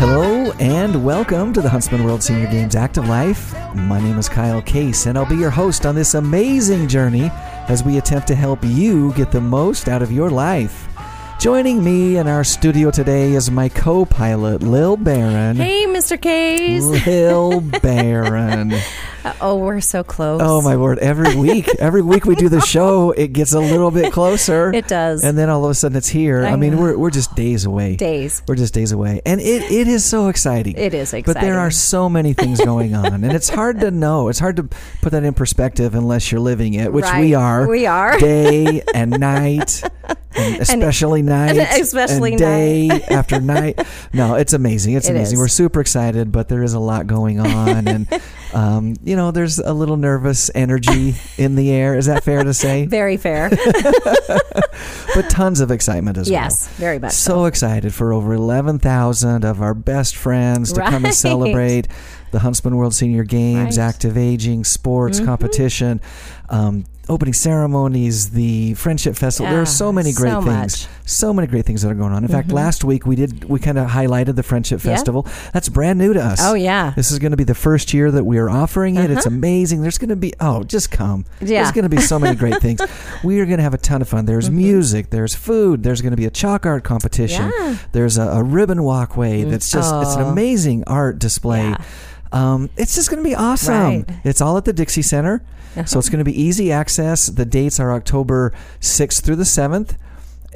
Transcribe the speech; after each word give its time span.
Hello 0.00 0.50
and 0.58 1.04
welcome 1.04 1.52
to 1.52 1.60
the 1.60 1.68
Huntsman 1.68 2.02
World 2.02 2.20
Senior 2.20 2.50
Games 2.50 2.74
Active 2.74 3.08
Life. 3.08 3.54
My 3.76 4.00
name 4.00 4.18
is 4.18 4.28
Kyle 4.28 4.60
Case, 4.60 5.06
and 5.06 5.16
I'll 5.16 5.24
be 5.24 5.36
your 5.36 5.50
host 5.50 5.86
on 5.86 5.94
this 5.94 6.14
amazing 6.14 6.88
journey 6.88 7.30
as 7.68 7.84
we 7.84 7.96
attempt 7.98 8.26
to 8.26 8.34
help 8.34 8.64
you 8.64 9.12
get 9.12 9.30
the 9.30 9.40
most 9.40 9.88
out 9.88 10.02
of 10.02 10.10
your 10.10 10.30
life. 10.30 10.88
Joining 11.44 11.84
me 11.84 12.16
in 12.16 12.26
our 12.26 12.42
studio 12.42 12.90
today 12.90 13.32
is 13.34 13.50
my 13.50 13.68
co 13.68 14.06
pilot, 14.06 14.62
Lil 14.62 14.96
Baron. 14.96 15.56
Hey, 15.56 15.84
Mr. 15.84 16.18
Case. 16.18 16.82
Lil 16.82 17.60
Baron. 17.82 18.72
Oh, 19.42 19.58
we're 19.58 19.82
so 19.82 20.02
close. 20.02 20.40
Oh 20.42 20.62
my 20.62 20.74
word! 20.74 20.98
Every 21.00 21.36
week, 21.36 21.68
every 21.78 22.00
week 22.00 22.24
we 22.24 22.34
do 22.34 22.48
the 22.48 22.62
show, 22.62 23.10
it 23.10 23.34
gets 23.34 23.52
a 23.52 23.60
little 23.60 23.90
bit 23.90 24.10
closer. 24.10 24.72
It 24.74 24.88
does. 24.88 25.22
and 25.22 25.36
then 25.36 25.50
all 25.50 25.62
of 25.66 25.70
a 25.70 25.74
sudden 25.74 25.98
it's 25.98 26.08
here. 26.08 26.46
I, 26.46 26.52
I 26.52 26.56
mean, 26.56 26.76
know. 26.76 26.80
we're 26.80 26.96
we're 26.96 27.10
just 27.10 27.34
days 27.34 27.66
away. 27.66 27.96
Days. 27.96 28.42
We're 28.48 28.54
just 28.54 28.72
days 28.72 28.92
away, 28.92 29.20
and 29.26 29.38
it, 29.38 29.70
it 29.70 29.86
is 29.86 30.02
so 30.02 30.28
exciting. 30.28 30.78
It 30.78 30.94
is 30.94 31.12
exciting. 31.12 31.24
But 31.34 31.42
there 31.42 31.58
are 31.58 31.70
so 31.70 32.08
many 32.08 32.32
things 32.32 32.58
going 32.64 32.94
on, 32.94 33.22
and 33.22 33.32
it's 33.34 33.50
hard 33.50 33.80
to 33.80 33.90
know. 33.90 34.30
It's 34.30 34.38
hard 34.38 34.56
to 34.56 34.68
put 35.02 35.12
that 35.12 35.22
in 35.22 35.34
perspective 35.34 35.94
unless 35.94 36.32
you're 36.32 36.40
living 36.40 36.72
it, 36.72 36.90
which 36.90 37.04
we 37.18 37.34
are. 37.34 37.68
We 37.68 37.84
are. 37.84 38.18
day 38.18 38.82
and 38.94 39.10
night, 39.20 39.82
and 40.52 40.60
especially 40.62 41.22
night, 41.22 41.56
especially 41.80 42.32
and 42.32 42.38
day 42.38 42.88
after 43.10 43.40
night. 43.40 43.80
No, 44.12 44.34
it's 44.34 44.52
amazing. 44.52 44.94
It's 44.94 45.08
It 45.08 45.12
amazing. 45.12 45.34
is. 45.36 45.38
We're 45.40 45.48
super 45.48 45.80
excited, 45.80 46.30
but 46.32 46.48
there 46.48 46.62
is 46.62 46.74
a 46.74 46.78
lot 46.80 47.06
going 47.06 47.40
on, 47.40 47.88
and 47.88 48.20
um, 48.52 48.96
you 49.02 49.16
know, 49.16 49.30
there's 49.30 49.58
a 49.58 49.72
little 49.72 49.96
nervous 49.96 50.50
energy 50.54 51.14
in 51.38 51.54
the 51.56 51.70
air. 51.72 51.96
Is 51.96 52.06
that 52.06 52.24
fair 52.24 52.42
to 52.44 52.54
say? 52.54 52.86
Very 52.86 53.16
fair. 53.16 53.50
but 55.14 55.28
tons 55.30 55.60
of 55.60 55.70
excitement 55.70 56.16
as 56.18 56.26
well. 56.28 56.42
yes, 56.42 56.68
very 56.76 56.98
much. 56.98 57.12
So 57.12 57.44
excited 57.46 57.94
for 57.94 58.12
over 58.12 58.32
11,000 58.34 59.44
of 59.44 59.60
our 59.62 59.74
best 59.74 60.16
friends 60.16 60.72
to 60.72 60.80
come 60.80 61.04
and 61.04 61.14
celebrate 61.14 61.88
the 62.30 62.40
Huntsman 62.40 62.76
World 62.76 62.94
Senior 62.94 63.24
Games, 63.24 63.44
Right. 63.54 63.70
Mm-hmm. 63.72 63.80
active 63.80 64.16
aging, 64.18 64.64
sports, 64.64 65.20
competition, 65.20 66.00
um, 66.48 66.84
opening 67.08 67.34
ceremonies, 67.34 68.30
the 68.30 68.74
friendship 68.74 69.16
festival. 69.16 69.50
there 69.50 69.60
are 69.60 69.66
so 69.66 69.92
many 69.92 70.12
great 70.12 70.30
so 70.30 70.40
things. 70.42 70.46
much. 70.46 70.72
Mm-hmm. 70.72 70.90
So 71.06 71.34
many 71.34 71.46
great 71.48 71.66
things 71.66 71.82
that 71.82 71.90
are 71.90 71.94
going 71.94 72.12
on. 72.12 72.24
In 72.24 72.30
fact, 72.30 72.50
last 72.50 72.82
week 72.82 73.04
we 73.06 73.14
did 73.14 73.44
we 73.44 73.60
kind 73.60 73.76
of 73.78 73.88
highlighted 73.90 74.36
the 74.36 74.42
friendship 74.42 74.82
Yeah. 74.82 74.94
festival. 74.94 75.26
That's 75.52 75.68
brand 75.68 75.98
new 75.98 76.14
to 76.14 76.20
us. 76.24 76.38
Oh, 76.42 76.54
yeah. 76.54 76.92
This 76.96 77.10
is 77.12 77.18
going 77.18 77.32
to 77.32 77.36
be 77.36 77.44
the 77.44 77.54
first 77.54 77.92
year 77.92 78.10
that 78.10 78.24
we 78.24 78.38
are 78.38 78.48
offering 78.48 78.96
it. 78.96 79.10
It's 79.10 79.26
amazing. 79.26 79.82
There's 79.82 79.98
going 79.98 80.08
to 80.08 80.16
be 80.16 80.32
oh, 80.40 80.62
just 80.64 80.90
come. 80.90 81.26
There's 81.40 81.50
Yeah. 81.50 81.64
Mm-hmm. 81.64 81.74
going 81.74 81.82
to 81.90 81.96
be 81.96 82.00
so 82.00 82.18
many 82.18 82.36
great 82.36 82.60
things. 82.62 82.80
We 83.22 83.40
are 83.40 83.46
going 83.46 83.56
to 83.58 83.62
have 83.62 83.74
a 83.74 83.78
ton 83.78 84.02
of 84.02 84.08
fun. 84.08 84.26
There's 84.26 84.50
music. 84.50 85.10
There's 85.10 85.34
food. 85.34 85.82
There's 85.82 86.02
going 86.02 86.10
to 86.12 86.16
be 86.16 86.26
a 86.26 86.30
chalk 86.30 86.66
art 86.66 86.84
competition. 86.84 87.50
Yeah. 87.58 87.76
There's 87.92 88.18
a, 88.18 88.22
a 88.28 88.42
ribbon 88.42 88.82
walkway 88.82 89.44
that's 89.44 89.70
just 89.70 89.94
it's 90.02 90.14
an 90.16 90.22
Oh. 90.22 90.28
amazing 90.30 90.84
art 90.86 91.18
display. 91.18 91.74
Yeah. 92.34 92.54
Um, 92.54 92.70
it's 92.76 92.94
just 92.94 93.10
going 93.10 93.22
to 93.22 93.28
be 93.28 93.34
awesome. 93.34 93.74
Right. 93.74 94.04
It's 94.24 94.40
all 94.40 94.56
at 94.58 94.64
the 94.64 94.72
Dixie 94.72 95.02
Center, 95.02 95.42
so 95.86 95.98
it's 95.98 96.08
going 96.08 96.18
to 96.18 96.24
be 96.24 96.40
easy 96.40 96.72
access. 96.72 97.26
The 97.26 97.44
dates 97.44 97.78
are 97.80 97.92
October 97.92 98.52
6th 98.80 99.22
through 99.22 99.36
the 99.36 99.44
7th. 99.44 99.96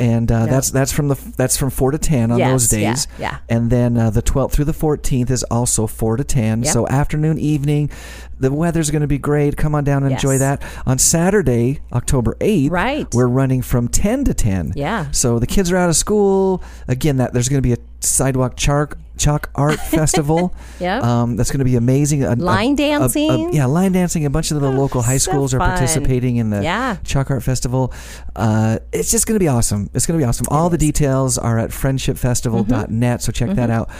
And 0.00 0.30
uh, 0.30 0.42
Yep. 0.42 0.48
that's 0.50 0.70
that's 0.70 0.92
from 0.92 1.08
the 1.08 1.16
that's 1.36 1.56
from 1.56 1.70
four 1.70 1.90
to 1.90 1.98
ten 1.98 2.30
on 2.30 2.38
Yes, 2.38 2.50
those 2.52 2.68
days. 2.68 3.08
yeah. 3.18 3.38
And 3.48 3.68
then 3.68 3.98
uh, 3.98 4.10
the 4.10 4.22
12th 4.22 4.52
through 4.52 4.66
the 4.66 4.72
14th 4.72 5.28
is 5.28 5.42
also 5.50 5.88
4 5.88 6.18
to 6.18 6.22
10. 6.22 6.62
Yep. 6.62 6.72
So 6.72 6.86
afternoon, 6.86 7.36
evening, 7.40 7.90
the 8.38 8.52
weather's 8.52 8.92
going 8.92 9.00
to 9.02 9.08
be 9.08 9.18
great. 9.18 9.56
Come 9.56 9.74
on 9.74 9.82
down 9.82 10.04
and 10.04 10.12
enjoy 10.12 10.38
that. 10.38 10.62
On 10.86 10.98
Saturday, 10.98 11.80
October 11.92 12.36
8th, 12.40 12.70
Right. 12.70 13.12
we're 13.12 13.26
running 13.26 13.60
from 13.60 13.88
10 13.88 14.22
to 14.26 14.34
10. 14.34 14.74
Yeah. 14.76 15.10
So 15.10 15.40
the 15.40 15.48
kids 15.48 15.72
are 15.72 15.76
out 15.76 15.88
of 15.88 15.96
school. 15.96 16.62
Again, 16.86 17.16
that 17.16 17.32
there's 17.32 17.48
going 17.48 17.60
to 17.60 17.68
be 17.68 17.72
a 17.72 17.78
sidewalk 17.98 18.54
chalk 18.56 18.96
chalk 19.18 19.51
art 19.55 19.74
festival. 19.90 20.55
Yep. 20.80 21.02
Um, 21.02 21.36
that's 21.36 21.51
going 21.51 21.58
to 21.58 21.64
be 21.64 21.77
amazing. 21.77 22.24
A- 22.24 22.33
a- 22.33 22.36
Line 22.36 22.70
a- 22.70 22.73
a- 22.73 22.77
dancing. 22.77 23.52
yeah, 23.52 23.67
line 23.67 23.92
dancing. 23.92 24.24
A 24.24 24.30
bunch 24.30 24.51
of 24.51 24.61
the 24.61 24.70
local 24.70 25.02
high 25.02 25.18
so 25.18 25.30
schools 25.33 25.52
are 25.55 25.58
fun. 25.58 25.70
participating 25.70 26.36
in 26.36 26.51
the 26.51 26.62
Yeah. 26.62 26.96
Chalk 27.05 27.30
Art 27.30 27.42
Festival. 27.42 27.92
Uh, 28.36 28.79
it's 28.92 29.11
just 29.11 29.27
going 29.27 29.34
to 29.34 29.40
be 29.42 29.48
awesome. 29.48 29.90
It's 29.95 30.06
going 30.06 30.18
to 30.18 30.23
be 30.24 30.29
awesome. 30.29 30.46
All 30.51 30.70
the 30.70 30.79
details 30.79 31.36
are 31.39 31.58
at 31.58 31.70
friendshipfestival.net, 31.70 33.23
so 33.23 33.33
check 33.33 33.48
Mm-hmm. 33.48 33.56
that 33.56 33.70
out. 33.70 33.90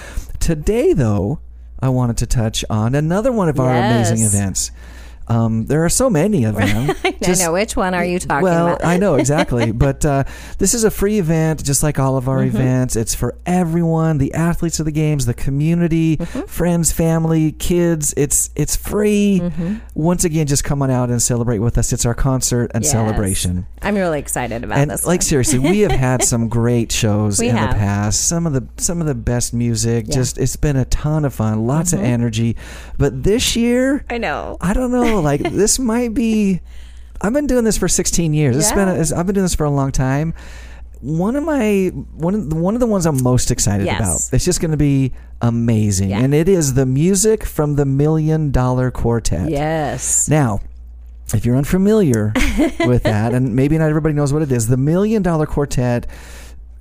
Today, 0.41 0.93
though, 0.93 1.41
I 1.81 1.89
wanted 1.89 2.17
to 2.19 2.27
touch 2.27 2.65
on 2.71 2.95
another 2.95 3.33
one 3.33 3.49
of 3.49 3.59
our 3.61 3.75
amazing 3.75 4.21
events. 4.25 4.71
Um, 5.28 5.66
there 5.66 5.84
are 5.84 5.89
so 5.89 6.09
many 6.09 6.44
of 6.44 6.55
them. 6.56 6.91
I 7.05 7.34
know. 7.39 7.53
Which 7.53 7.77
one 7.77 7.94
are 7.94 8.05
you 8.05 8.19
talking 8.19 8.43
well, 8.44 8.66
about? 8.69 8.81
Well, 8.83 8.91
I 8.91 8.97
know 8.97 9.15
exactly, 9.16 9.72
but 9.87 10.05
uh, 10.05 10.25
this 10.59 10.75
is 10.75 10.84
a 10.84 10.91
free 10.91 11.19
event, 11.19 11.62
just 11.65 11.83
like 11.83 11.99
all 11.99 12.16
of 12.16 12.28
our 12.28 12.39
Mm-hmm. 12.39 12.56
events. 12.56 12.97
It's 12.97 13.15
for 13.15 13.37
everyone, 13.47 14.19
the 14.19 14.33
athletes 14.34 14.78
of 14.81 14.87
the 14.87 14.93
games, 14.93 15.27
the 15.27 15.34
community, 15.34 16.17
Mm-hmm. 16.17 16.43
friends, 16.47 16.93
family, 16.93 17.53
kids. 17.53 18.15
It's 18.17 18.50
it's 18.56 18.75
free. 18.77 19.41
Mm-hmm. 19.43 19.77
Once 19.94 20.25
again, 20.25 20.47
just 20.47 20.65
come 20.65 20.83
on 20.83 20.91
out 20.91 21.11
and 21.11 21.21
celebrate 21.21 21.59
with 21.59 21.77
us. 21.78 21.93
It's 21.93 22.06
our 22.06 22.15
concert 22.15 22.71
and 22.75 22.84
Yes. 22.84 22.93
celebration. 22.93 23.67
I'm 23.83 23.94
really 23.97 24.19
excited 24.19 24.65
about 24.65 24.78
And 24.78 24.91
this. 24.91 25.06
like 25.06 25.21
one. 25.21 25.27
seriously, 25.27 25.59
we 25.59 25.81
have 25.81 25.93
had 25.93 26.22
some 26.25 26.49
great 26.59 26.91
shows 26.93 27.38
We 27.38 27.49
in 27.49 27.56
the 27.56 27.61
past. 27.62 28.27
Some 28.27 28.47
of 28.47 28.53
the 28.53 28.67
some 28.78 29.00
of 29.00 29.06
the 29.06 29.15
best 29.15 29.53
music. 29.53 30.06
Yeah. 30.06 30.12
Mm-hmm. 30.12 30.21
Just 30.21 30.38
it's 30.38 30.56
been 30.56 30.77
a 30.77 30.84
ton 30.87 31.25
of 31.25 31.34
fun, 31.34 31.67
lots 31.67 31.93
of 31.93 32.00
energy. 32.00 32.56
But 32.97 33.22
this 33.25 33.56
year, 33.56 34.05
I 34.09 34.19
know. 34.19 34.56
I 34.61 34.72
don't 34.72 34.91
know. 34.91 35.18
Like 35.23 35.43
this 35.53 35.79
might 35.79 36.15
be. 36.15 36.61
I've 37.21 37.33
been 37.33 37.47
doing 37.49 37.65
this 37.65 37.77
for 37.77 37.89
16 37.89 38.33
years. 38.33 38.56
it's 38.56 38.71
been 38.71 38.89
a, 38.89 39.01
i've 39.19 39.27
been 39.27 39.34
doing 39.34 39.45
this 39.45 39.55
for 39.56 39.65
a 39.65 39.71
long 39.71 39.91
time. 39.91 40.34
One 41.01 41.37
of 41.37 41.45
my 41.45 41.89
one 42.15 42.34
of 42.34 42.51
the, 42.51 42.56
one 42.56 42.75
of 42.75 42.81
the 42.81 42.87
ones 42.87 43.06
I'm 43.06 43.23
most 43.23 43.51
excited 43.51 43.87
Yes. 43.87 43.99
about. 44.29 44.34
It's 44.37 44.45
just 44.45 44.61
going 44.61 44.71
to 44.73 44.77
be 44.77 45.12
amazing, 45.43 46.11
Yeah. 46.11 46.21
and 46.21 46.34
it 46.34 46.49
is 46.49 46.75
the 46.75 46.87
music 46.87 47.45
from 47.45 47.75
the 47.77 47.84
Million 47.84 48.51
Dollar 48.51 48.91
Quartet. 48.91 49.51
Yes. 49.51 50.29
Now, 50.29 50.61
if 51.35 51.45
you're 51.45 51.56
unfamiliar 51.56 52.33
with 52.87 53.03
that, 53.05 53.33
and 53.35 53.55
maybe 53.55 53.79
not 53.79 53.89
everybody 53.91 54.15
knows 54.15 54.33
what 54.33 54.43
it 54.43 54.50
is, 54.53 54.67
the 54.69 54.77
Million 54.77 55.23
Dollar 55.23 55.47
Quartet. 55.47 56.06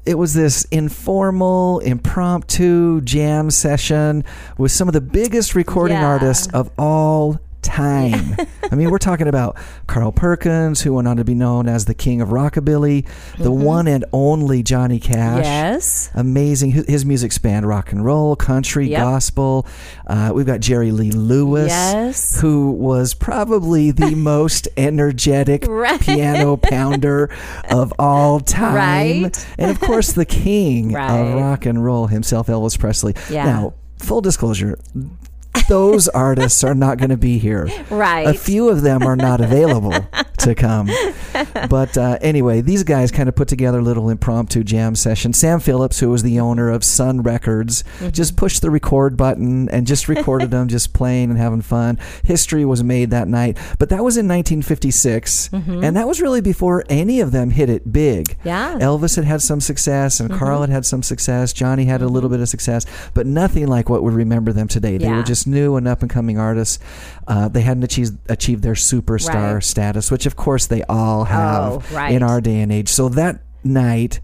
It 0.05 0.17
was 0.17 0.33
this 0.33 0.63
informal, 0.71 1.79
impromptu 1.79 3.01
jam 3.01 3.51
session 3.51 4.23
with 4.57 4.71
some 4.71 4.87
of 4.87 4.93
the 4.93 5.01
biggest 5.01 5.53
recording 5.53 5.97
Yeah. 5.97 6.07
artists 6.07 6.47
of 6.53 6.69
all 6.77 7.39
time. 7.61 8.35
I 8.71 8.75
mean, 8.75 8.89
we're 8.91 8.97
talking 8.97 9.27
about 9.27 9.57
Carl 9.87 10.11
Perkins, 10.11 10.81
who 10.81 10.93
went 10.93 11.07
on 11.07 11.17
to 11.17 11.23
be 11.23 11.35
known 11.35 11.67
as 11.67 11.85
the 11.85 11.93
king 11.93 12.21
of 12.21 12.29
rockabilly, 12.29 13.05
the 13.37 13.51
one 13.51 13.87
and 13.87 14.05
only 14.13 14.63
Johnny 14.63 14.99
Cash. 14.99 15.43
Yes. 15.45 16.09
Amazing. 16.13 16.71
His- 16.71 16.85
His 16.87 17.05
music 17.05 17.31
spanned 17.31 17.65
rock 17.67 17.91
and 17.91 18.03
roll, 18.03 18.35
country, 18.35 18.89
Yep. 18.89 18.99
gospel. 19.01 19.65
Uh, 20.05 20.31
we've 20.33 20.45
got 20.45 20.59
Jerry 20.59 20.91
Lee 20.91 21.11
Lewis, 21.11 21.67
Yes. 21.69 22.39
who 22.41 22.71
was 22.71 23.13
probably 23.13 23.91
the 23.91 24.15
most 24.15 24.67
energetic 24.77 25.65
Right. 25.67 25.99
piano 25.99 26.57
pounder 26.57 27.29
of 27.69 27.93
all 27.99 28.39
time. 28.41 28.75
Right. 29.23 29.45
And 29.57 29.69
of 29.71 29.79
course, 29.79 30.13
the 30.13 30.25
king 30.25 30.93
Right. 30.93 31.09
of 31.19 31.33
rock 31.41 31.65
and 31.65 31.83
roll 31.83 32.07
himself, 32.07 32.47
Elvis 32.47 32.77
Presley. 32.79 33.15
Yeah. 33.29 33.45
Now, 33.45 33.73
full 33.97 34.21
disclosure. 34.21 34.77
Those 35.67 36.07
artists 36.09 36.63
are 36.63 36.75
not 36.75 36.97
going 36.97 37.09
to 37.09 37.17
be 37.17 37.37
here. 37.37 37.67
Right. 37.89 38.27
A 38.27 38.33
few 38.33 38.69
of 38.69 38.81
them 38.81 39.03
are 39.03 39.15
not 39.15 39.41
available 39.41 39.93
to 40.39 40.55
come. 40.55 40.89
But 41.69 41.95
uh, 41.97 42.17
anyway, 42.21 42.61
these 42.61 42.83
guys 42.83 43.11
kind 43.11 43.29
of 43.29 43.35
put 43.35 43.47
together 43.47 43.77
a 43.79 43.81
little 43.83 44.09
impromptu 44.09 44.63
jam 44.63 44.95
session. 44.95 45.33
Sam 45.33 45.59
Phillips, 45.59 45.99
who 45.99 46.09
was 46.09 46.23
the 46.23 46.39
owner 46.39 46.69
of 46.69 46.83
Sun 46.83 47.21
Records, 47.21 47.83
Mm-hmm. 47.97 48.09
just 48.09 48.35
pushed 48.37 48.61
the 48.61 48.69
record 48.71 49.17
button 49.17 49.69
and 49.69 49.85
just 49.85 50.07
recorded 50.07 50.49
them, 50.51 50.67
just 50.67 50.93
playing 50.93 51.29
and 51.29 51.37
having 51.37 51.61
fun. 51.61 51.99
History 52.23 52.63
was 52.65 52.83
made 52.83 53.11
that 53.11 53.27
night. 53.27 53.57
But 53.77 53.89
that 53.89 54.03
was 54.03 54.17
in 54.17 54.27
1956, 54.27 55.49
and 55.51 55.95
that 55.95 56.07
was 56.07 56.21
really 56.21 56.41
before 56.41 56.83
any 56.89 57.19
of 57.21 57.31
them 57.31 57.49
hit 57.51 57.69
it 57.69 57.91
big. 57.91 58.27
Mm-hmm. 58.29 58.47
Yeah. 58.47 58.71
Mm-hmm. 58.73 58.81
Elvis 58.81 59.15
had 59.15 59.25
had 59.25 59.41
some 59.41 59.61
success, 59.61 60.19
and 60.19 60.31
Carl 60.31 60.61
had 60.61 60.69
had 60.69 60.85
some 60.85 61.03
success. 61.03 61.53
Johnny 61.53 61.85
had 61.85 62.01
a 62.01 62.07
little 62.07 62.29
bit 62.29 62.39
of 62.39 62.49
success, 62.49 62.85
but 63.13 63.25
nothing 63.27 63.67
like 63.67 63.89
what 63.89 64.03
we 64.03 64.11
remember 64.11 64.53
them 64.53 64.67
today. 64.67 64.97
They 64.97 65.09
were 65.11 65.23
just 65.23 65.46
new 65.47 65.75
and 65.77 65.87
up 65.87 66.01
and 66.01 66.09
coming 66.11 66.37
artists. 66.37 66.79
Uh, 67.27 67.47
they 67.47 67.61
hadn't 67.61 67.83
achieved 67.83 68.17
achieved 68.29 68.63
their 68.63 68.73
superstar 68.73 69.53
Right. 69.55 69.63
status, 69.63 70.11
which 70.11 70.25
of 70.25 70.35
course 70.35 70.67
they 70.67 70.83
all 70.83 71.23
have 71.25 71.71
Oh, 71.73 71.95
right. 71.95 72.13
in 72.13 72.21
our 72.23 72.41
day 72.41 72.59
and 72.61 72.71
age. 72.71 72.89
So 72.89 73.09
that 73.09 73.41
night 73.63 74.19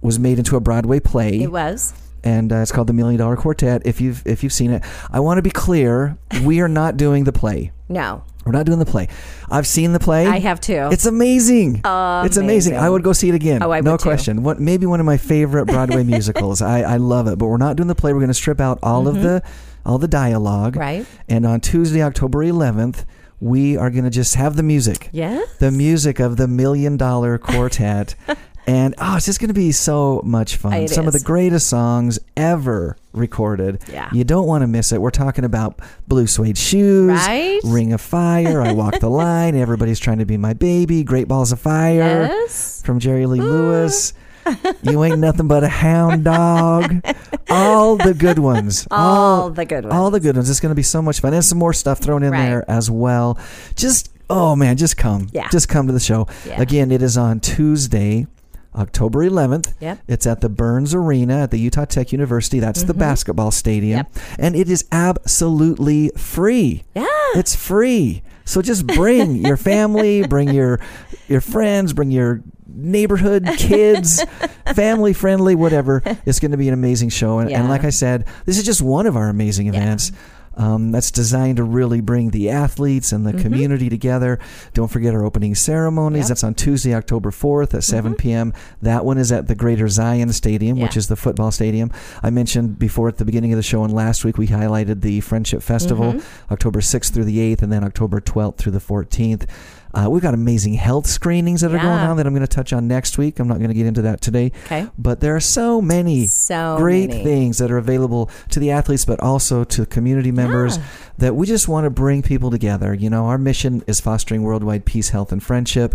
was 0.00 0.18
made 0.18 0.38
into 0.38 0.56
a 0.56 0.60
Broadway 0.60 1.00
play 1.00 1.40
It 1.42 1.50
was. 1.52 1.94
and 2.22 2.52
uh, 2.52 2.56
it's 2.56 2.72
called 2.72 2.86
the 2.86 2.92
Million 2.92 3.18
Dollar 3.18 3.36
Quartet. 3.36 3.82
If 3.86 4.00
you've 4.00 4.22
if 4.26 4.42
you've 4.42 4.52
seen 4.52 4.70
it, 4.70 4.82
I 5.10 5.20
want 5.20 5.38
to 5.38 5.42
be 5.42 5.50
clear: 5.50 6.16
we 6.44 6.60
are 6.60 6.68
not 6.68 6.96
doing 6.96 7.24
the 7.24 7.32
play. 7.32 7.72
No. 7.88 8.22
We're 8.46 8.52
not 8.52 8.66
doing 8.66 8.78
the 8.78 8.84
play. 8.84 9.08
I've 9.50 9.66
seen 9.66 9.94
the 9.94 9.98
play. 9.98 10.26
I 10.26 10.38
have 10.38 10.60
too. 10.60 10.90
It's 10.92 11.06
amazing. 11.06 11.76
It's 11.76 11.86
amazing. 11.86 12.42
Amazing. 12.44 12.76
I 12.76 12.90
would 12.90 13.02
go 13.02 13.14
see 13.14 13.30
it 13.30 13.34
again. 13.34 13.62
Oh, 13.62 13.70
I 13.70 13.80
no 13.80 13.96
question. 13.96 14.42
What 14.42 14.60
maybe 14.60 14.84
one 14.84 15.00
of 15.00 15.06
my 15.06 15.16
favorite 15.16 15.64
Broadway 15.64 16.04
musicals. 16.14 16.60
I, 16.60 16.82
I 16.82 16.96
love 16.98 17.26
it. 17.26 17.38
But 17.38 17.46
we're 17.46 17.56
not 17.56 17.76
doing 17.76 17.86
the 17.86 17.94
play. 17.94 18.12
We're 18.12 18.18
going 18.20 18.28
to 18.28 18.34
strip 18.34 18.60
out 18.60 18.78
all 18.82 19.08
of 19.08 19.22
the 19.22 19.42
all 19.84 19.98
the 19.98 20.08
dialogue. 20.08 20.76
Right. 20.76 21.06
And 21.28 21.46
on 21.46 21.60
Tuesday, 21.60 22.02
October 22.02 22.44
11th, 22.44 23.04
we 23.40 23.76
are 23.76 23.90
going 23.90 24.04
to 24.04 24.10
just 24.10 24.36
have 24.36 24.56
the 24.56 24.62
music 24.62 25.10
Yes. 25.12 25.56
the 25.58 25.70
music 25.70 26.20
of 26.20 26.36
the 26.36 26.48
Million 26.48 26.96
Dollar 26.96 27.36
Quartet 27.36 28.14
And 28.66 28.94
oh, 28.98 29.16
it's 29.16 29.26
just 29.26 29.40
going 29.40 29.48
to 29.48 29.54
be 29.54 29.72
so 29.72 30.22
much 30.24 30.56
fun. 30.56 30.72
It 30.74 30.90
Some 30.90 31.06
of 31.06 31.12
the 31.12 31.20
greatest 31.20 31.68
songs 31.68 32.18
ever 32.36 32.96
recorded. 33.12 33.82
Yeah. 33.92 34.08
You 34.12 34.24
don't 34.24 34.46
want 34.46 34.62
to 34.62 34.66
miss 34.66 34.90
it. 34.92 35.00
We're 35.00 35.10
talking 35.10 35.44
about 35.44 35.80
Blue 36.08 36.26
Suede 36.26 36.56
Shoes, 36.56 37.10
Right? 37.10 37.60
Ring 37.64 37.92
of 37.92 38.00
Fire, 38.00 38.62
I 38.62 38.72
Walk 38.72 39.00
the 39.00 39.08
Line, 39.10 39.54
Everybody's 39.54 39.98
Trying 39.98 40.18
to 40.18 40.24
Be 40.24 40.36
My 40.36 40.54
Baby, 40.54 41.04
Great 41.04 41.28
Balls 41.28 41.52
of 41.52 41.60
Fire 41.60 42.28
Yes. 42.30 42.82
from 42.84 43.00
Jerry 43.00 43.26
Lee 43.26 43.40
mm. 43.40 43.44
Lewis. 43.44 44.14
you 44.82 45.02
ain't 45.04 45.18
nothing 45.18 45.48
but 45.48 45.64
a 45.64 45.68
hound 45.68 46.24
dog. 46.24 47.02
All 47.50 47.96
the 47.96 48.14
good 48.14 48.38
ones. 48.38 48.86
All 48.90 49.50
the 49.50 49.64
good 49.64 49.84
ones. 49.84 49.94
All 49.94 50.10
the 50.10 50.20
good 50.20 50.36
ones. 50.36 50.48
It's 50.50 50.60
going 50.60 50.70
to 50.70 50.74
be 50.76 50.82
so 50.82 51.00
much 51.02 51.20
fun. 51.20 51.34
And 51.34 51.44
some 51.44 51.58
more 51.58 51.72
stuff 51.72 51.98
thrown 52.00 52.22
in 52.22 52.32
Right. 52.32 52.46
there 52.46 52.70
as 52.70 52.90
well. 52.90 53.38
Just, 53.76 54.10
oh 54.30 54.56
man, 54.56 54.76
just 54.76 54.96
come. 54.96 55.28
Yeah. 55.32 55.48
Just 55.50 55.68
come 55.68 55.86
to 55.86 55.92
the 55.92 56.00
show. 56.00 56.26
Yeah. 56.46 56.60
Again, 56.60 56.90
it 56.90 57.02
is 57.02 57.16
on 57.16 57.40
Tuesday, 57.40 58.26
October 58.74 59.20
11th. 59.20 59.74
Yep. 59.80 59.98
It's 60.08 60.26
at 60.26 60.40
the 60.40 60.48
Burns 60.48 60.94
Arena 60.94 61.42
at 61.42 61.50
the 61.50 61.58
Utah 61.58 61.84
Tech 61.84 62.10
University. 62.12 62.58
That's 62.60 62.82
the 62.82 62.94
basketball 62.94 63.50
stadium. 63.50 64.04
Mm-hmm. 64.06 64.18
Yep. 64.18 64.36
And 64.40 64.56
it 64.56 64.68
is 64.68 64.84
absolutely 64.92 66.10
free. 66.16 66.82
Yeah. 66.94 67.06
It's 67.34 67.54
free. 67.54 68.22
So 68.44 68.62
just 68.62 68.86
bring 68.86 69.36
your 69.36 69.56
family, 69.56 70.26
bring 70.26 70.50
your 70.50 70.80
your 71.28 71.40
friends, 71.40 71.92
bring 71.92 72.10
your 72.10 72.42
neighborhood 72.66 73.46
kids, 73.56 74.22
family 74.74 75.12
friendly, 75.12 75.54
whatever. 75.54 76.02
It's 76.26 76.40
going 76.40 76.50
to 76.50 76.56
be 76.56 76.68
an 76.68 76.74
amazing 76.74 77.08
show. 77.10 77.38
And, 77.38 77.50
and 77.60 77.68
like 77.68 77.84
I 77.84 77.90
said, 77.90 78.26
this 78.44 78.58
is 78.58 78.64
just 78.64 78.82
one 78.82 79.06
of 79.06 79.16
our 79.16 79.28
amazing 79.28 79.68
events. 79.68 80.12
Um, 80.56 80.92
that's 80.92 81.10
designed 81.10 81.56
to 81.56 81.64
really 81.64 82.00
bring 82.00 82.30
the 82.30 82.50
athletes 82.50 83.12
and 83.12 83.26
the 83.26 83.32
mm-hmm. 83.32 83.42
community 83.42 83.88
together. 83.88 84.38
Don't 84.72 84.90
forget 84.90 85.14
our 85.14 85.24
opening 85.24 85.54
ceremonies. 85.54 86.24
Yep. 86.24 86.28
That's 86.28 86.44
on 86.44 86.54
Tuesday, 86.54 86.94
October 86.94 87.30
4th 87.30 87.74
at 87.74 87.84
7 87.84 88.12
mm-hmm. 88.12 88.20
p.m. 88.20 88.52
That 88.80 89.04
one 89.04 89.18
is 89.18 89.32
at 89.32 89.48
the 89.48 89.54
Greater 89.54 89.88
Zion 89.88 90.32
Stadium, 90.32 90.78
which 90.78 90.96
is 90.96 91.08
the 91.08 91.16
football 91.16 91.50
stadium. 91.50 91.90
I 92.22 92.30
mentioned 92.30 92.78
before 92.78 93.08
at 93.08 93.16
the 93.16 93.24
beginning 93.24 93.52
of 93.52 93.56
the 93.56 93.62
show, 93.62 93.84
and 93.84 93.92
last 93.92 94.24
week 94.24 94.38
we 94.38 94.48
highlighted 94.48 95.00
the 95.00 95.20
Friendship 95.20 95.62
Festival, 95.62 96.14
mm-hmm. 96.14 96.52
October 96.52 96.80
6th 96.80 97.12
through 97.12 97.24
the 97.24 97.38
8th, 97.38 97.62
and 97.62 97.72
then 97.72 97.84
October 97.84 98.20
12th 98.20 98.56
through 98.56 98.72
the 98.72 98.78
14th. 98.78 99.48
Uh, 99.94 100.08
we've 100.10 100.22
got 100.22 100.34
amazing 100.34 100.74
health 100.74 101.06
screenings 101.06 101.60
that 101.60 101.72
are 101.72 101.78
going 101.78 101.86
on 101.88 102.16
that 102.16 102.26
I'm 102.26 102.34
going 102.34 102.46
to 102.46 102.48
touch 102.48 102.72
on 102.72 102.88
next 102.88 103.16
week. 103.18 103.38
I'm 103.38 103.48
not 103.48 103.58
going 103.58 103.68
to 103.68 103.74
get 103.74 103.86
into 103.86 104.02
that 104.02 104.20
today. 104.20 104.52
Okay. 104.66 104.88
But 104.98 105.20
there 105.20 105.34
are 105.36 105.40
so 105.40 105.80
many 105.80 106.26
So 106.26 106.76
great 106.78 107.10
many. 107.10 107.24
things 107.24 107.58
that 107.58 107.70
are 107.70 107.78
available 107.78 108.30
to 108.50 108.60
the 108.60 108.70
athletes, 108.70 109.04
but 109.04 109.20
also 109.20 109.64
to 109.64 109.86
community 109.86 110.32
members 110.32 110.78
Yeah. 110.78 110.84
that 111.18 111.36
we 111.36 111.46
just 111.46 111.68
want 111.68 111.84
to 111.84 111.90
bring 111.90 112.22
people 112.22 112.50
together. 112.50 112.92
You 112.94 113.08
know, 113.10 113.26
our 113.26 113.38
mission 113.38 113.82
is 113.86 114.00
fostering 114.00 114.42
worldwide 114.42 114.84
peace, 114.84 115.10
health, 115.10 115.30
and 115.32 115.42
friendship. 115.42 115.94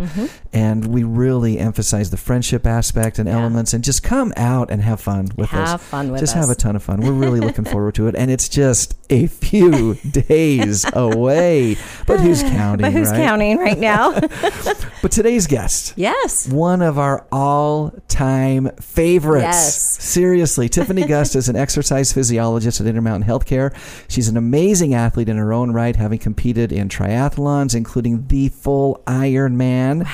And 0.54 0.88
we 0.88 1.04
really 1.04 1.60
emphasize 1.60 2.10
the 2.10 2.18
friendship 2.18 2.66
aspect 2.66 3.18
and 3.20 3.28
Mm-hmm. 3.28 3.36
Yeah. 3.38 3.44
elements 3.44 3.74
and 3.74 3.84
just 3.84 4.02
come 4.04 4.34
out 4.38 4.72
and 4.72 4.82
have 4.82 5.00
fun 5.02 5.28
with 5.36 5.54
us. 5.54 5.70
Have 5.72 5.82
fun 5.82 6.12
with 6.12 6.20
just 6.22 6.36
us. 6.36 6.42
have 6.46 6.50
a 6.50 6.56
ton 6.56 6.76
of 6.76 6.84
fun. 6.84 7.02
We're 7.02 7.12
really 7.12 7.40
looking 7.40 7.66
forward 7.74 7.96
to 7.96 8.08
it. 8.08 8.16
And 8.16 8.32
it's 8.32 8.48
just 8.50 8.96
a 9.10 9.28
few 9.28 9.96
days 10.12 10.86
away. 10.94 11.76
But 12.08 12.20
who's 12.22 12.42
counting? 12.58 12.86
But 12.86 12.94
who's 12.94 13.10
right? 13.12 13.18
counting 13.18 13.58
right 13.58 13.78
now? 13.78 13.89
But 15.02 15.14
today's 15.14 15.48
guest 15.48 15.94
yes. 15.96 16.50
one 16.50 16.82
of 16.82 17.00
our 17.00 17.26
all-time 17.32 18.70
favorites. 18.82 19.44
Yes. 19.44 20.04
Seriously, 20.04 20.68
Tiffany 20.68 21.08
Gust 21.08 21.36
is 21.38 21.48
an 21.48 21.56
exercise 21.56 22.12
physiologist 22.12 22.82
at 22.82 22.88
Intermountain 22.88 23.28
Healthcare. 23.28 23.74
She's 24.10 24.28
an 24.28 24.36
amazing 24.36 24.94
athlete 24.94 25.30
in 25.30 25.38
her 25.38 25.54
own 25.54 25.72
right, 25.72 25.96
having 25.96 26.20
competed 26.20 26.74
in 26.74 26.90
triathlons, 26.90 27.74
including 27.74 28.28
the 28.28 28.50
full 28.50 29.02
Ironman. 29.08 30.06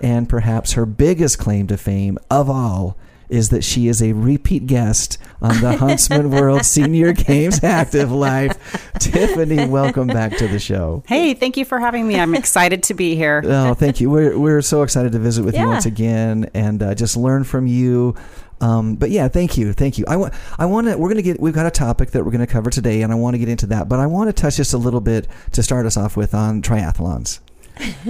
And 0.00 0.28
perhaps 0.28 0.72
her 0.72 0.84
biggest 0.84 1.38
claim 1.38 1.66
to 1.68 1.78
fame 1.78 2.18
of 2.30 2.50
all 2.50 2.98
is 3.28 3.50
that 3.50 3.64
she 3.64 3.88
is 3.88 4.02
a 4.02 4.12
repeat 4.12 4.66
guest 4.66 5.18
on 5.42 5.60
the 5.60 5.76
Huntsman 5.78 6.30
World 6.30 6.64
Senior 6.64 7.12
Games 7.12 7.62
Active 7.62 8.10
Life. 8.12 8.56
Tiffany, 8.98 9.66
welcome 9.66 10.06
back 10.06 10.36
to 10.38 10.48
the 10.48 10.58
show. 10.58 11.02
Hey, 11.06 11.34
thank 11.34 11.56
you 11.56 11.64
for 11.64 11.78
having 11.78 12.06
me. 12.06 12.18
I'm 12.18 12.34
excited 12.34 12.82
to 12.84 12.94
be 12.94 13.14
here. 13.14 13.42
Oh, 13.44 13.74
thank 13.74 14.00
you. 14.00 14.10
We're 14.10 14.38
we're 14.38 14.62
so 14.62 14.82
excited 14.82 15.12
to 15.12 15.18
visit 15.18 15.44
with 15.44 15.56
you 15.56 15.66
once 15.66 15.86
again 15.86 16.50
and 16.54 16.82
uh, 16.82 16.94
just 16.94 17.16
learn 17.16 17.44
from 17.44 17.66
you. 17.66 18.14
Um, 18.60 18.94
but 18.96 19.10
yeah, 19.10 19.28
thank 19.28 19.58
you, 19.58 19.72
thank 19.72 19.98
you. 19.98 20.04
I 20.08 20.16
want 20.16 20.34
I 20.58 20.66
want 20.66 20.86
to. 20.86 20.96
We're 20.96 21.08
gonna 21.08 21.22
get. 21.22 21.38
We've 21.40 21.54
got 21.54 21.66
a 21.66 21.70
topic 21.70 22.12
that 22.12 22.24
we're 22.24 22.30
gonna 22.30 22.46
cover 22.46 22.70
today, 22.70 23.02
and 23.02 23.12
I 23.12 23.14
want 23.14 23.34
to 23.34 23.38
get 23.38 23.48
into 23.48 23.66
that. 23.68 23.88
But 23.88 23.98
I 23.98 24.06
want 24.06 24.28
to 24.28 24.32
touch 24.32 24.56
just 24.56 24.72
a 24.72 24.78
little 24.78 25.00
bit 25.00 25.28
to 25.52 25.62
start 25.62 25.84
us 25.84 25.96
off 25.96 26.16
with 26.16 26.34
on 26.34 26.62
triathlons, 26.62 27.40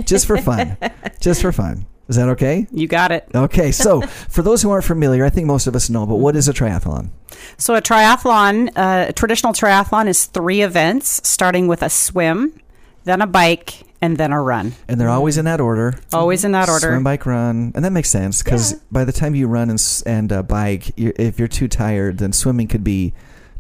just 0.05 0.27
for 0.27 0.37
fun, 0.39 0.77
just 1.21 1.43
for 1.43 1.53
fun. 1.53 1.87
Is 2.09 2.17
that 2.17 2.29
okay? 2.31 2.69
You 2.71 2.87
got 2.87 3.11
it. 3.11 3.29
Okay, 3.35 3.73
so 3.73 4.01
for 4.03 4.43
those 4.43 4.63
who 4.63 4.71
aren't 4.71 4.85
familiar, 4.85 5.25
I 5.25 5.29
think 5.31 5.47
most 5.49 5.67
of 5.67 5.75
us 5.75 5.91
know, 5.91 6.07
but 6.07 6.17
what 6.17 6.37
is 6.37 6.49
a 6.49 6.53
triathlon? 6.53 7.11
So, 7.59 7.75
a 7.75 7.83
triathlon, 7.83 8.69
uh, 8.77 9.07
a 9.09 9.13
traditional 9.13 9.53
triathlon 9.53 10.07
is 10.07 10.27
three 10.27 10.61
events, 10.63 11.21
starting 11.29 11.67
with 11.67 11.83
a 11.83 11.91
swim, 11.91 12.61
then 13.05 13.23
a 13.23 13.27
bike, 13.27 13.83
and 14.01 14.19
then 14.19 14.31
a 14.33 14.41
run. 14.41 14.75
And 14.87 15.01
they're 15.01 15.09
always 15.09 15.37
in 15.37 15.47
that 15.47 15.61
order. 15.61 15.95
Always 16.13 16.45
in 16.45 16.53
that 16.53 16.69
order. 16.69 16.89
Swim, 16.91 17.03
bike, 17.03 17.27
run, 17.27 17.73
and 17.75 17.85
that 17.85 17.91
makes 17.93 18.11
sense 18.11 18.41
because 18.43 18.73
Yeah. 18.75 18.79
by 18.93 19.05
the 19.05 19.13
time 19.13 19.35
you 19.35 19.49
run 19.49 19.69
and 19.71 20.03
and 20.07 20.33
uh, 20.33 20.43
bike, 20.45 20.93
you're, 20.97 21.15
if 21.17 21.41
you're 21.41 21.49
too 21.49 21.67
tired, 21.67 22.19
then 22.19 22.33
swimming 22.33 22.69
could 22.69 22.85
be 22.85 23.15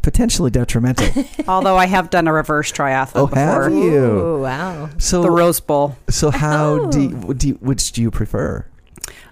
potentially 0.06 0.52
detrimental. 0.52 1.24
Although 1.48 1.76
I 1.76 1.86
have 1.86 2.10
done 2.10 2.28
a 2.28 2.32
reverse 2.32 2.70
triathlon 2.70 3.10
Oh, 3.16 3.26
before. 3.26 3.64
have 3.64 3.72
you? 3.72 4.04
Ooh, 4.04 4.40
wow. 4.40 4.88
So, 4.98 5.20
The 5.22 5.32
Rose 5.32 5.58
Bowl. 5.58 5.96
so 6.08 6.30
how 6.30 6.64
Oh. 6.82 6.90
do, 6.92 7.00
you, 7.02 7.34
do 7.34 7.48
you, 7.48 7.54
which 7.54 7.90
do 7.90 8.00
you 8.02 8.12
prefer? 8.12 8.64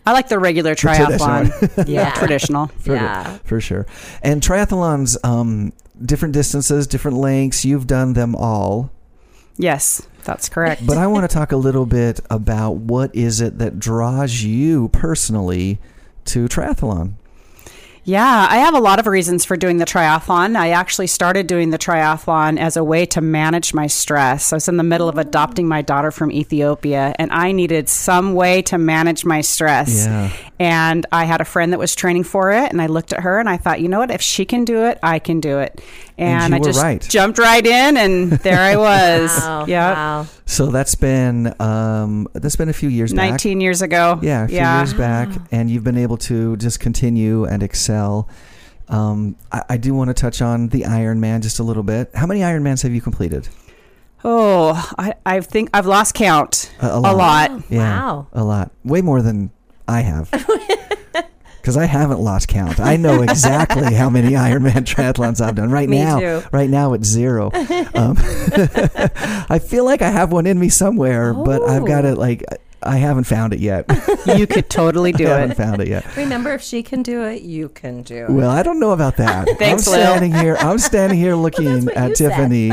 I 0.05 0.11
like 0.13 0.29
the 0.29 0.41
regular 0.41 0.75
traditional 0.75 1.17
triathlon. 1.17 1.87
Yeah. 1.89 2.11
traditional. 2.15 2.67
For, 2.81 2.95
Yeah. 2.97 3.39
for 3.45 3.61
sure. 3.61 3.87
And 4.21 4.43
triathlons, 4.43 5.17
um, 5.25 5.73
different 6.05 6.35
distances, 6.35 6.89
different 6.89 7.19
lengths. 7.19 7.65
You've 7.65 7.87
done 7.87 8.15
them 8.15 8.35
all, 8.35 8.91
Yes, 9.57 10.03
that's 10.25 10.49
correct. 10.49 10.85
but 10.85 10.99
I 10.99 11.07
want 11.07 11.31
to 11.31 11.33
talk 11.39 11.53
a 11.53 11.57
little 11.57 11.87
bit 11.87 12.19
about 12.29 12.79
what 12.79 13.15
is 13.15 13.41
it 13.41 13.59
that 13.59 13.79
draws 13.79 14.43
you 14.43 14.89
personally 14.89 15.79
to 16.25 16.49
triathlon. 16.49 17.13
Yeah, 18.07 18.47
I 18.51 18.59
have 18.59 18.75
a 18.75 18.81
lot 18.81 18.99
of 18.99 19.07
reasons 19.07 19.47
for 19.47 19.57
doing 19.57 19.79
the 19.79 19.87
triathlon. 19.87 20.57
I 20.57 20.71
actually 20.71 21.07
started 21.07 21.47
doing 21.47 21.71
the 21.71 21.79
triathlon 21.79 22.59
as 22.59 22.77
a 22.77 22.85
way 22.85 23.07
to 23.07 23.23
manage 23.23 23.73
my 23.73 23.87
stress. 23.87 24.53
I 24.53 24.57
was 24.57 24.69
in 24.69 24.77
the 24.77 24.83
middle 24.83 25.09
of 25.09 25.17
adopting 25.17 25.67
my 25.67 25.81
daughter 25.81 26.11
from 26.11 26.31
Ethiopia, 26.31 27.15
and 27.19 27.33
I 27.33 27.53
needed 27.53 27.89
some 27.89 28.35
way 28.35 28.61
to 28.63 28.77
manage 28.77 29.25
my 29.25 29.41
stress. 29.41 30.05
Yeah. 30.05 30.31
And 30.61 31.07
I 31.13 31.25
had 31.25 31.41
a 31.41 31.47
friend 31.47 31.73
that 31.73 31.79
was 31.79 31.95
training 31.95 32.25
for 32.25 32.53
it, 32.53 32.71
and 32.71 32.83
I 32.83 32.87
looked 32.87 33.15
at 33.15 33.21
her 33.21 33.41
and 33.41 33.49
I 33.49 33.57
thought, 33.57 33.81
you 33.81 33.89
know 33.89 34.01
what? 34.01 34.11
If 34.11 34.21
she 34.21 34.45
can 34.45 34.67
do 34.67 34.85
it, 34.85 34.99
I 35.03 35.19
can 35.19 35.41
do 35.41 35.59
it. 35.61 35.81
And 36.19 36.45
And, 36.45 36.55
I 36.55 36.59
just 36.59 36.81
right. 36.83 37.01
jumped 37.01 37.39
right 37.39 37.65
in, 37.67 37.97
and 37.97 38.33
there 38.33 38.61
I 38.61 38.77
was. 39.25 39.31
Wow. 39.41 39.65
yeah, 39.67 39.95
Wow. 39.95 40.27
So 40.47 40.67
that's 40.67 40.95
been 40.95 41.55
um, 41.61 42.29
that's 42.35 42.57
been 42.57 42.69
a 42.69 42.73
few 42.75 42.89
years 42.91 43.13
back. 43.15 43.31
19 43.31 43.61
years 43.63 43.81
ago. 43.83 44.19
Yeah, 44.23 44.45
a 44.45 44.49
few 44.49 44.57
yeah. 44.59 44.79
years 44.81 44.93
back, 44.95 45.29
and 45.51 45.71
you've 45.71 45.85
been 45.85 45.97
able 45.97 46.19
to 46.19 46.57
just 46.59 46.81
continue 46.81 47.45
and 47.47 47.63
excel. 47.63 48.29
Um, 48.89 49.37
I, 49.51 49.63
I 49.71 49.77
do 49.79 49.95
want 49.95 50.09
to 50.09 50.15
touch 50.15 50.43
on 50.43 50.69
the 50.69 50.83
Ironman 50.83 51.41
just 51.43 51.59
a 51.59 51.63
little 51.63 51.83
bit. 51.83 52.11
How 52.15 52.27
many 52.27 52.41
Ironmans 52.41 52.83
have 52.83 52.93
you 52.93 53.01
completed? 53.01 53.49
Oh, 54.23 54.73
I, 54.99 55.15
I 55.25 55.41
think 55.41 55.71
I've 55.73 55.87
lost 55.87 56.15
count. 56.15 56.75
A- 56.81 56.87
a 56.89 56.99
A 56.99 57.01
lot. 57.01 57.17
lot. 57.17 57.63
Yeah, 57.71 57.79
Wow. 58.01 58.27
a 58.35 58.45
lot, 58.45 58.71
way 58.85 59.01
more 59.01 59.23
than 59.23 59.51
I 59.89 60.01
have. 60.03 60.29
Because 61.65 61.79
I 61.79 61.87
haven't 61.87 62.21
lost 62.21 62.49
count. 62.49 62.79
I 62.79 62.97
know 62.99 63.23
exactly 63.23 63.95
how 63.95 64.11
many 64.11 64.33
Ironman 64.33 64.85
triathlons 64.85 65.41
I've 65.41 65.55
done. 65.55 65.71
Right 65.71 65.89
Me 65.89 65.99
now, 65.99 66.21
too. 66.21 66.43
right 66.53 66.69
now 66.69 66.93
it's 66.93 67.09
zero. 67.09 67.51
Um, 67.95 68.17
I 69.49 69.59
feel 69.65 69.85
like 69.87 70.03
I 70.03 70.11
have 70.11 70.31
one 70.33 70.47
in 70.47 70.59
me 70.59 70.69
somewhere, 70.69 71.33
but 71.33 71.63
I've 71.63 71.87
got 71.87 72.05
Oh. 72.05 72.13
it. 72.13 72.19
Like 72.19 72.43
I 72.83 72.97
haven't 72.99 73.25
found 73.25 73.55
it 73.55 73.61
yet. 73.61 73.87
You 74.27 74.47
could 74.47 74.69
totally 74.69 75.13
do 75.13 75.25
it. 75.25 75.31
I 75.31 75.41
haven't 75.41 75.57
found 75.57 75.81
it 75.81 75.89
yet. 75.89 76.05
Remember, 76.17 76.53
if 76.53 76.61
she 76.61 76.83
can 76.83 77.03
do 77.03 77.23
it, 77.23 77.41
you 77.43 77.71
can 77.71 78.03
do 78.03 78.25
it. 78.27 78.31
Well, 78.31 78.51
I 78.51 78.63
don't 78.63 78.79
know 78.81 78.91
about 78.91 79.17
that. 79.17 79.49
Thanks, 79.59 79.87
I'm 79.87 79.93
Lil. 79.95 80.03
standing 80.03 80.35
here. 80.35 80.57
I'm 80.59 80.79
standing 80.79 81.19
here 81.19 81.35
looking 81.35 81.87
what 81.87 81.97
at. 81.97 82.15
Tiffany. 82.17 82.73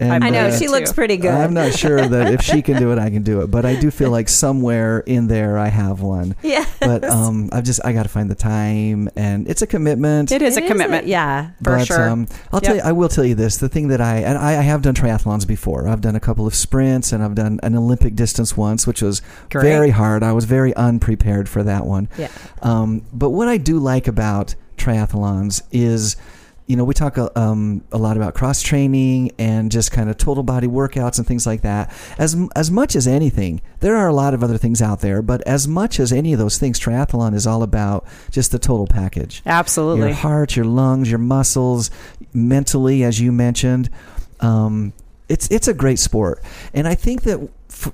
And, 0.00 0.24
I 0.24 0.30
know 0.30 0.46
uh, 0.48 0.58
she 0.58 0.66
looks 0.66 0.92
pretty 0.92 1.16
good. 1.16 1.30
I'm 1.30 1.54
not 1.54 1.72
sure 1.72 2.00
that 2.06 2.32
if 2.32 2.42
she 2.42 2.62
can 2.62 2.78
do 2.78 2.90
it, 2.90 2.98
I 2.98 3.10
can 3.10 3.22
do 3.22 3.42
it. 3.42 3.50
But 3.50 3.64
I 3.64 3.78
do 3.78 3.90
feel 3.90 4.10
like 4.10 4.28
somewhere 4.44 5.00
in 5.00 5.28
there 5.28 5.56
I 5.56 5.68
have 5.68 6.00
one. 6.00 6.34
Yeah. 6.42 6.66
But 6.80 7.04
um, 7.04 7.48
I've 7.52 7.64
just 7.64 7.84
I 7.84 7.92
got 7.92 8.02
to 8.02 8.08
find 8.08 8.28
the 8.28 8.34
time, 8.34 9.08
and 9.14 9.48
it's 9.48 9.62
a 9.62 9.66
commitment. 9.66 10.32
It 10.32 10.42
is 10.42 10.56
a 10.56 10.62
commitment. 10.62 11.06
yeah. 11.06 11.50
for 11.62 11.76
but, 11.76 11.86
sure. 11.86 12.08
Um, 12.08 12.26
I'll 12.52 12.60
tell 12.60 12.74
you, 12.74 12.82
I 12.82 12.92
will 12.92 13.08
tell 13.08 13.24
you 13.24 13.34
this: 13.36 13.58
the 13.58 13.68
thing 13.68 13.88
that 13.88 14.00
I 14.00 14.18
and 14.18 14.36
I, 14.36 14.58
I 14.58 14.62
have 14.62 14.82
done 14.82 14.94
triathlons 14.94 15.46
before. 15.46 15.88
I've 15.88 16.00
done 16.00 16.16
a 16.16 16.20
couple 16.20 16.46
of 16.46 16.54
sprints, 16.54 17.12
and 17.12 17.22
I've 17.22 17.34
done 17.34 17.60
an 17.62 17.76
Olympic 17.76 18.16
distance 18.16 18.56
once, 18.56 18.86
which 18.86 19.00
was 19.00 19.22
Great. 19.50 19.62
very 19.62 19.90
hard. 19.90 20.22
I 20.22 20.32
was 20.32 20.44
very 20.44 20.74
unprepared 20.74 21.48
for 21.48 21.62
that 21.62 21.86
one. 21.86 22.08
Yeah. 22.18 22.30
Um, 22.62 23.06
but 23.12 23.30
what 23.30 23.48
I 23.48 23.58
do 23.58 23.78
like 23.78 24.08
about 24.08 24.54
triathlons 24.76 25.62
is 25.70 26.16
you 26.66 26.76
know, 26.76 26.84
we 26.84 26.94
talk 26.94 27.18
uh, 27.18 27.28
um, 27.36 27.84
a 27.92 27.98
lot 27.98 28.16
about 28.16 28.34
cross 28.34 28.62
training 28.62 29.32
and 29.38 29.70
just 29.70 29.92
kind 29.92 30.08
of 30.08 30.16
total 30.16 30.42
body 30.42 30.66
workouts 30.66 31.18
and 31.18 31.26
things 31.26 31.46
like 31.46 31.60
that. 31.60 31.92
As 32.16 32.36
as 32.56 32.70
much 32.70 32.96
as 32.96 33.06
anything, 33.06 33.60
there 33.80 33.96
are 33.96 34.08
a 34.08 34.14
lot 34.14 34.32
of 34.32 34.42
other 34.42 34.56
things 34.56 34.80
out 34.80 35.00
there, 35.00 35.20
but 35.20 35.42
as 35.42 35.68
much 35.68 36.00
as 36.00 36.12
any 36.12 36.32
of 36.32 36.38
those 36.38 36.56
things, 36.56 36.80
triathlon 36.80 37.34
is 37.34 37.46
all 37.46 37.62
about 37.62 38.06
just 38.30 38.50
the 38.50 38.58
total 38.58 38.86
package. 38.86 39.42
Absolutely. 39.44 40.06
Your 40.06 40.14
heart, 40.14 40.56
your 40.56 40.64
lungs, 40.64 41.10
your 41.10 41.18
muscles, 41.18 41.90
mentally, 42.32 43.04
as 43.04 43.20
you 43.20 43.30
mentioned. 43.30 43.90
Um, 44.40 44.94
it's 45.28 45.48
it's 45.50 45.68
a 45.68 45.74
great 45.74 45.98
sport, 45.98 46.42
and 46.72 46.88
I 46.88 46.94
think 46.94 47.22
that 47.22 47.46
f- 47.68 47.92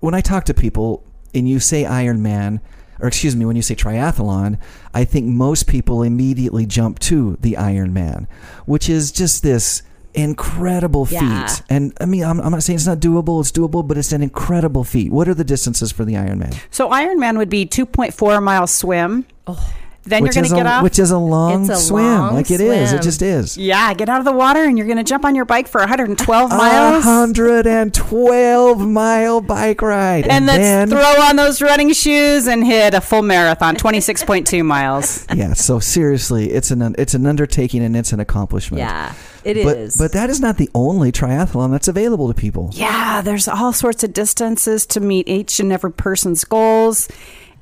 when 0.00 0.14
I 0.14 0.20
talk 0.20 0.44
to 0.44 0.54
people 0.54 1.02
and 1.34 1.48
you 1.48 1.60
say 1.60 1.84
Ironman, 1.84 2.60
or 3.02 3.08
excuse 3.08 3.34
me, 3.34 3.44
when 3.44 3.56
you 3.56 3.62
say 3.62 3.74
triathlon, 3.74 4.58
I 4.94 5.04
think 5.04 5.26
most 5.26 5.66
people 5.66 6.02
immediately 6.02 6.64
jump 6.64 7.00
to 7.00 7.36
the 7.40 7.54
Ironman, 7.54 8.28
which 8.64 8.88
is 8.88 9.10
just 9.10 9.42
this 9.42 9.82
incredible 10.14 11.04
feat. 11.06 11.20
Yeah. 11.20 11.56
And 11.68 11.92
I 12.00 12.06
mean, 12.06 12.22
I'm, 12.22 12.40
I'm 12.40 12.52
not 12.52 12.62
saying 12.62 12.76
it's 12.76 12.86
not 12.86 13.00
doable; 13.00 13.40
it's 13.40 13.50
doable, 13.50 13.86
but 13.86 13.98
it's 13.98 14.12
an 14.12 14.22
incredible 14.22 14.84
feat. 14.84 15.10
What 15.10 15.28
are 15.28 15.34
the 15.34 15.44
distances 15.44 15.90
for 15.90 16.04
the 16.04 16.14
Ironman? 16.14 16.56
So 16.70 16.88
Ironman 16.90 17.38
would 17.38 17.50
be 17.50 17.66
2.4 17.66 18.42
mile 18.42 18.66
swim. 18.66 19.26
Oh. 19.46 19.74
Then 20.04 20.24
which 20.24 20.34
you're 20.34 20.42
going 20.42 20.50
to 20.50 20.56
get 20.56 20.66
a, 20.66 20.70
off. 20.70 20.82
which 20.82 20.98
is 20.98 21.12
a 21.12 21.18
long 21.18 21.70
a 21.70 21.76
swim, 21.76 22.04
long 22.04 22.34
like 22.34 22.50
it 22.50 22.60
is. 22.60 22.88
It 22.92 22.96
swim. 22.96 23.02
just 23.02 23.22
is. 23.22 23.56
yeah, 23.56 23.94
get 23.94 24.08
out 24.08 24.18
of 24.18 24.24
the 24.24 24.32
water 24.32 24.64
and 24.64 24.76
you're 24.76 24.86
going 24.88 24.96
to 24.98 25.04
jump 25.04 25.24
on 25.24 25.36
your 25.36 25.44
bike 25.44 25.68
for 25.68 25.78
112 25.80 26.50
A 26.50 26.56
miles. 26.56 27.04
hundred 27.04 27.68
and 27.68 27.94
twelve 27.94 28.80
mile 28.80 29.40
bike 29.40 29.80
ride, 29.80 30.26
and 30.26 30.48
then 30.48 30.60
then 30.60 30.88
throw 30.90 30.98
on 31.22 31.36
those 31.36 31.62
running 31.62 31.92
shoes 31.92 32.48
and 32.48 32.66
hit 32.66 32.94
a 32.94 33.00
full 33.00 33.22
marathon, 33.22 33.76
26.2 33.76 34.64
miles. 34.64 35.24
yeah. 35.34 35.52
So 35.52 35.78
seriously, 35.78 36.50
it's 36.50 36.70
an 36.72 36.96
it's 36.98 37.14
an 37.14 37.24
undertaking 37.26 37.84
and 37.84 37.96
it's 37.96 38.12
an 38.12 38.18
accomplishment. 38.18 38.80
Yeah, 38.80 39.14
it 39.44 39.62
but 39.64 39.76
is. 39.76 39.96
but 39.96 40.12
that 40.14 40.30
is 40.30 40.40
not 40.40 40.56
the 40.56 40.68
only 40.74 41.12
triathlon 41.12 41.70
that's 41.70 41.86
available 41.86 42.26
to 42.26 42.34
people. 42.34 42.70
Yeah, 42.72 43.20
there's 43.20 43.46
all 43.46 43.72
sorts 43.72 44.02
of 44.02 44.12
distances 44.12 44.84
to 44.86 45.00
meet 45.00 45.28
each 45.28 45.60
and 45.60 45.72
every 45.72 45.92
person's 45.92 46.42
goals 46.44 47.08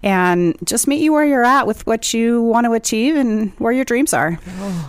and 0.02 0.56
just 0.64 0.86
meet 0.88 1.02
you 1.02 1.12
where 1.12 1.24
you're 1.26 1.44
at 1.44 1.66
with 1.66 1.86
what 1.86 2.14
you 2.14 2.40
want 2.42 2.64
to 2.64 2.72
achieve 2.72 3.16
and 3.16 3.52
where 3.58 3.72
your 3.72 3.84
dreams 3.84 4.14
are. 4.14 4.38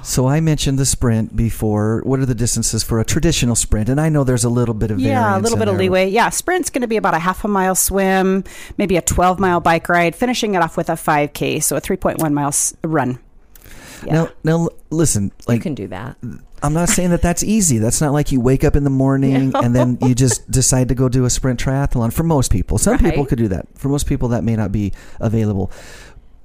So 0.04 0.28
I 0.28 0.40
mentioned 0.40 0.80
the 0.80 0.86
sprint 0.86 1.36
before. 1.36 2.02
What 2.06 2.20
are 2.22 2.26
the 2.26 2.34
distances 2.36 2.82
for 2.84 3.00
a 3.00 3.04
traditional 3.06 3.56
sprint? 3.56 3.90
And 3.90 4.00
I 4.00 4.08
know 4.10 4.24
there's 4.24 4.46
a 4.46 4.50
little 4.50 4.74
bit 4.74 4.90
of 4.90 5.00
Yeah, 5.00 5.38
a 5.38 5.40
little 5.40 5.58
in 5.58 5.60
bit 5.60 5.68
of 5.68 5.74
there. 5.76 5.80
leeway. 5.84 6.10
Yeah, 6.10 6.30
sprint's 6.30 6.70
going 6.70 6.82
to 6.82 6.88
be 6.88 6.98
about 6.98 7.14
a 7.14 7.20
half 7.20 7.44
a 7.44 7.48
mile 7.50 7.76
swim, 7.76 8.44
maybe 8.78 8.96
a 8.96 9.02
12 9.02 9.40
mile 9.40 9.60
bike 9.60 9.90
ride, 9.90 10.16
finishing 10.16 10.56
it 10.56 10.62
off 10.62 10.78
with 10.78 10.90
a 10.90 10.94
5K, 10.94 11.62
so 11.62 11.76
a 11.76 11.82
3.1 11.82 12.32
mile 12.34 12.54
run. 12.84 13.20
yeah, 14.06 14.14
Now 14.14 14.30
now 14.44 14.52
l- 14.64 14.74
listen, 14.92 15.32
you 15.50 15.60
can 15.60 15.76
do 15.76 15.88
that. 15.88 16.16
I'm 16.64 16.74
not 16.74 16.90
saying 16.90 17.10
that 17.10 17.22
that's 17.22 17.44
easy. 17.44 17.80
That's 17.80 18.02
not 18.02 18.14
like 18.14 18.32
you 18.32 18.40
wake 18.40 18.64
up 18.64 18.76
in 18.76 18.84
the 18.84 18.90
morning 18.90 19.52
and 19.64 19.76
then 19.76 19.98
you 20.02 20.14
just 20.14 20.50
decide 20.50 20.90
to 20.90 20.96
go 20.96 21.10
do 21.10 21.26
a 21.26 21.30
sprint 21.30 21.60
triathlon. 21.60 22.14
For 22.14 22.24
most 22.24 22.52
people, 22.52 22.78
some 22.78 22.98
people 23.00 23.26
could 23.26 23.38
do 23.38 23.48
that. 23.48 23.68
For 23.76 23.90
most 23.90 24.06
people, 24.06 24.30
that 24.30 24.44
may 24.44 24.56
not 24.56 24.72
be 24.72 24.94
available. 25.20 25.72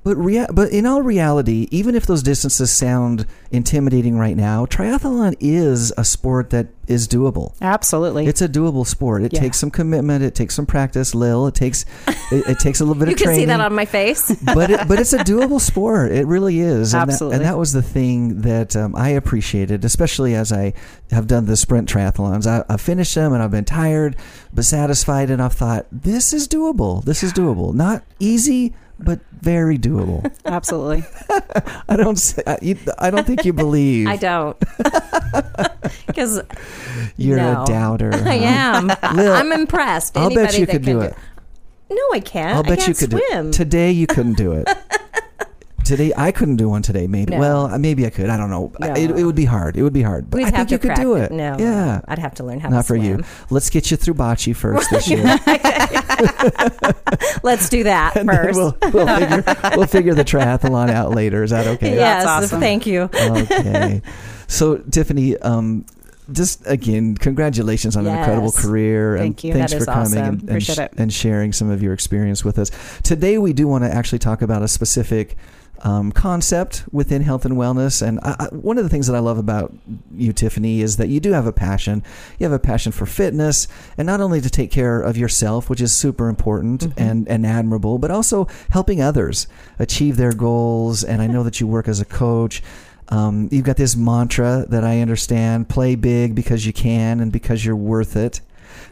But 0.07 0.17
rea- 0.19 0.47
but 0.53 0.71
in 0.71 0.87
all 0.87 1.03
reality, 1.03 1.67
even 1.73 1.97
if 1.97 2.07
those 2.07 2.23
distances 2.23 2.71
sound 2.71 3.27
intimidating 3.51 4.17
right 4.17 4.37
now, 4.37 4.65
triathlon 4.65 5.35
is 5.41 5.93
a 5.99 6.05
sport 6.05 6.51
that 6.51 6.69
is 6.87 7.09
doable. 7.09 7.55
Absolutely. 7.61 8.29
It's 8.29 8.41
a 8.41 8.49
doable 8.49 8.87
sport. 8.87 9.25
It 9.25 9.33
Yeah. 9.33 9.41
takes 9.41 9.59
some 9.59 9.73
commitment. 9.73 10.23
It 10.23 10.37
takes 10.37 10.55
some 10.55 10.65
practice, 10.65 11.13
Lil. 11.13 11.49
It 11.49 11.57
takes 11.57 11.85
it, 12.31 12.47
it 12.47 12.59
takes 12.61 12.79
a 12.79 12.85
little 12.85 13.01
bit 13.01 13.09
of 13.09 13.17
training. 13.17 13.41
You 13.41 13.47
can 13.49 13.55
see 13.55 13.59
that 13.59 13.61
on 13.61 13.75
my 13.75 13.85
face. 13.85 14.33
but 14.55 14.71
it, 14.71 14.87
but 14.87 15.01
it's 15.01 15.13
a 15.13 15.19
doable 15.19 15.61
sport. 15.61 16.13
It 16.13 16.25
really 16.29 16.61
is. 16.61 16.95
And 16.95 17.03
Absolutely. 17.11 17.39
That, 17.39 17.43
and 17.43 17.53
that 17.53 17.59
was 17.59 17.73
the 17.73 17.83
thing 17.83 18.43
that 18.43 18.77
um, 18.77 18.95
I 18.95 19.09
appreciated, 19.09 19.85
especially 19.85 20.37
as 20.37 20.53
I 20.53 20.73
have 21.11 21.27
done 21.27 21.47
the 21.47 21.57
sprint 21.57 21.89
triathlons. 21.89 22.47
I, 22.47 22.65
I 22.73 22.77
finished 22.77 23.17
them 23.17 23.33
and 23.33 23.43
I've 23.43 23.51
been 23.51 23.65
tired 23.65 24.15
but 24.55 24.65
satisfied, 24.65 25.31
and 25.31 25.43
I've 25.43 25.53
thought 25.55 25.87
this 25.91 26.33
is 26.33 26.47
doable. 26.47 27.03
This 27.05 27.25
is 27.25 27.33
doable. 27.33 27.75
Not 27.75 28.05
easy, 28.21 28.73
but 28.99 29.21
very 29.33 29.79
doable. 29.79 30.33
Absolutely. 30.45 31.05
I 31.89 31.97
don't. 31.97 32.35
I, 32.47 32.59
you, 32.63 32.79
I 32.99 33.11
don't 33.11 33.27
think 33.27 33.45
you 33.45 33.53
believe. 33.53 34.07
I 34.09 34.17
don't. 34.17 34.59
Because 36.07 36.41
You're 37.17 37.37
no. 37.37 37.63
a 37.63 37.67
doubter. 37.67 38.13
I 38.15 38.35
am. 38.35 38.87
Lil, 39.15 39.33
I'm 39.33 39.53
impressed. 39.53 40.17
I'll 40.17 40.35
bet 40.35 40.59
you 40.59 40.67
could 40.67 40.83
do 40.83 41.01
it. 41.01 41.15
No, 41.91 42.03
I 42.13 42.21
can't. 42.21 42.57
I'll 42.57 42.63
bet 42.63 42.79
I 42.81 42.83
you 42.83 42.95
can't 42.95 42.99
could 42.99 43.11
swim. 43.11 43.43
do 43.45 43.49
it. 43.49 43.53
Today 43.53 43.91
you 43.93 44.07
couldn't 44.07 44.37
do 44.37 44.53
it. 44.53 44.69
Today 45.85 46.13
I 46.17 46.33
couldn't 46.33 46.57
do 46.57 46.69
one 46.69 46.83
today. 46.83 47.07
Maybe. 47.07 47.31
No. 47.33 47.39
Well, 47.39 47.67
uh, 47.67 47.79
maybe 47.79 48.07
I 48.07 48.11
could. 48.11 48.29
I 48.29 48.37
don't 48.37 48.51
know. 48.51 48.73
No. 48.81 48.93
It, 48.95 49.13
it 49.13 49.25
would 49.25 49.37
be 49.37 49.45
hard. 49.45 49.77
It 49.77 49.85
would 49.85 49.93
be 49.93 50.03
hard. 50.03 50.29
But 50.29 50.39
We'd 50.39 50.47
I 50.49 50.51
think 50.51 50.73
you 50.73 50.79
could 50.79 50.95
do 50.97 51.15
it. 51.15 51.31
No, 51.31 51.55
Yeah. 51.61 52.01
I'd 52.09 52.19
have 52.19 52.35
to 52.37 52.45
learn 52.45 52.59
how 52.59 52.71
Not 52.71 52.87
for 52.87 52.97
you. 52.97 53.23
Let's 53.51 53.71
get 53.71 53.93
you 53.93 53.97
through 53.97 54.15
bocce 54.15 54.57
first 54.57 54.91
this 54.91 55.09
year. 55.09 55.23
Let's 57.43 57.69
do 57.69 57.85
that 57.85 58.17
And 58.17 58.29
first. 58.31 58.57
we'll, 58.59 58.77
we'll, 58.93 59.07
figure, 59.19 59.45
we'll 59.77 59.87
figure 59.87 60.15
the 60.15 60.25
triathlon 60.25 60.91
out 60.91 61.11
later. 61.13 61.43
Is 61.43 61.51
that 61.51 61.67
okay? 61.67 61.95
yes, 61.95 62.25
That's 62.25 62.45
awesome. 62.47 62.61
thank 62.61 62.87
you. 62.87 63.03
Okay. 63.15 64.03
So, 64.49 64.79
Tiffany, 64.79 65.37
um, 65.39 65.85
just 66.33 66.63
again, 66.67 67.17
congratulations 67.17 67.97
on 67.97 68.07
an 68.07 68.17
incredible 68.19 68.47
Yes. 68.55 68.63
career. 68.65 69.15
And 69.15 69.23
Thank 69.25 69.45
you. 69.45 69.53
Thanks 69.53 69.73
That 69.73 69.77
for 69.79 69.83
is 69.83 69.87
coming 69.87 70.03
awesome. 70.03 70.19
and, 70.19 70.41
and, 70.41 70.49
Appreciate 70.51 70.75
sh- 70.75 70.79
it. 70.79 70.93
and 70.97 71.13
sharing 71.13 71.53
some 71.53 71.71
of 71.71 71.83
your 71.83 71.93
experience 71.93 72.45
with 72.45 72.59
us. 72.59 72.71
Today, 73.03 73.39
we 73.39 73.53
do 73.53 73.69
want 73.69 73.85
to 73.85 73.93
actually 73.95 74.19
talk 74.19 74.43
about 74.43 74.63
a 74.63 74.69
specific 74.69 75.37
um, 75.83 76.13
concept 76.13 76.85
within 76.93 77.23
health 77.23 77.45
and 77.45 77.57
wellness. 77.57 78.07
And 78.07 78.19
I, 78.23 78.37
I, 78.39 78.55
one 78.55 78.79
of 78.79 78.85
the 78.85 78.91
things 78.91 79.07
that 79.07 79.17
I 79.17 79.21
love 79.21 79.39
about 79.39 79.73
you, 80.15 80.33
Tiffany, 80.33 80.81
is 80.81 80.97
that 80.97 81.09
you 81.09 81.21
do 81.21 81.33
have 81.33 81.47
a 81.47 81.53
passion. 81.53 82.03
You 82.39 82.45
have 82.45 82.53
a 82.53 82.59
passion 82.59 82.93
for 82.93 83.07
fitness, 83.07 83.69
and 83.99 84.07
not 84.07 84.21
only 84.21 84.41
to 84.41 84.51
take 84.51 84.71
care 84.71 85.01
of 85.01 85.17
yourself, 85.17 85.69
which 85.69 85.81
is 85.81 85.93
super 85.93 86.29
important 86.29 86.77
Mm-hmm. 86.77 87.01
and, 87.01 87.29
and 87.29 87.47
admirable, 87.47 87.99
but 87.99 88.11
also 88.11 88.47
helping 88.71 89.01
others 89.01 89.47
achieve 89.79 90.17
their 90.17 90.33
goals. 90.33 91.03
And 91.05 91.23
I 91.23 91.27
know 91.27 91.43
that 91.43 91.61
you 91.61 91.67
work 91.67 91.89
as 91.89 92.01
a 92.01 92.05
coach. 92.05 92.63
Um, 93.09 93.49
you've 93.51 93.65
got 93.65 93.77
this 93.77 93.97
mantra 93.97 94.67
that 94.69 94.85
I 94.85 95.01
understand 95.01 95.69
play 95.69 95.95
big 95.95 96.35
because 96.35 96.67
you 96.67 96.73
can 96.73 97.21
and 97.21 97.33
because 97.33 97.65
you're 97.65 97.77
worth 97.77 98.17
it. 98.17 98.41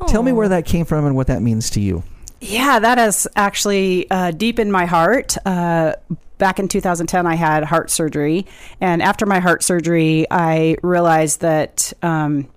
Tell 0.09 0.23
me 0.23 0.33
where 0.33 0.49
that 0.49 0.67
came 0.67 0.85
from 0.85 1.07
and 1.07 1.15
what 1.17 1.27
that 1.29 1.43
means 1.43 1.71
to 1.71 1.81
you. 1.81 2.03
Yeah, 2.41 2.79
that 2.79 2.99
is 2.99 3.27
actually 3.37 4.11
uh, 4.11 4.31
deep 4.31 4.59
in 4.59 4.71
my 4.71 4.87
heart. 4.87 5.37
Uh, 5.47 5.95
back 6.39 6.59
in 6.59 6.69
2010, 6.69 7.27
I 7.27 7.35
had 7.35 7.65
heart 7.65 7.91
surgery. 7.91 8.47
And 8.81 9.03
after 9.03 9.27
my 9.27 9.41
heart 9.41 9.63
surgery, 9.63 10.27
I 10.31 10.77
realized 10.83 11.41
that, 11.41 11.93
um, 12.03 12.49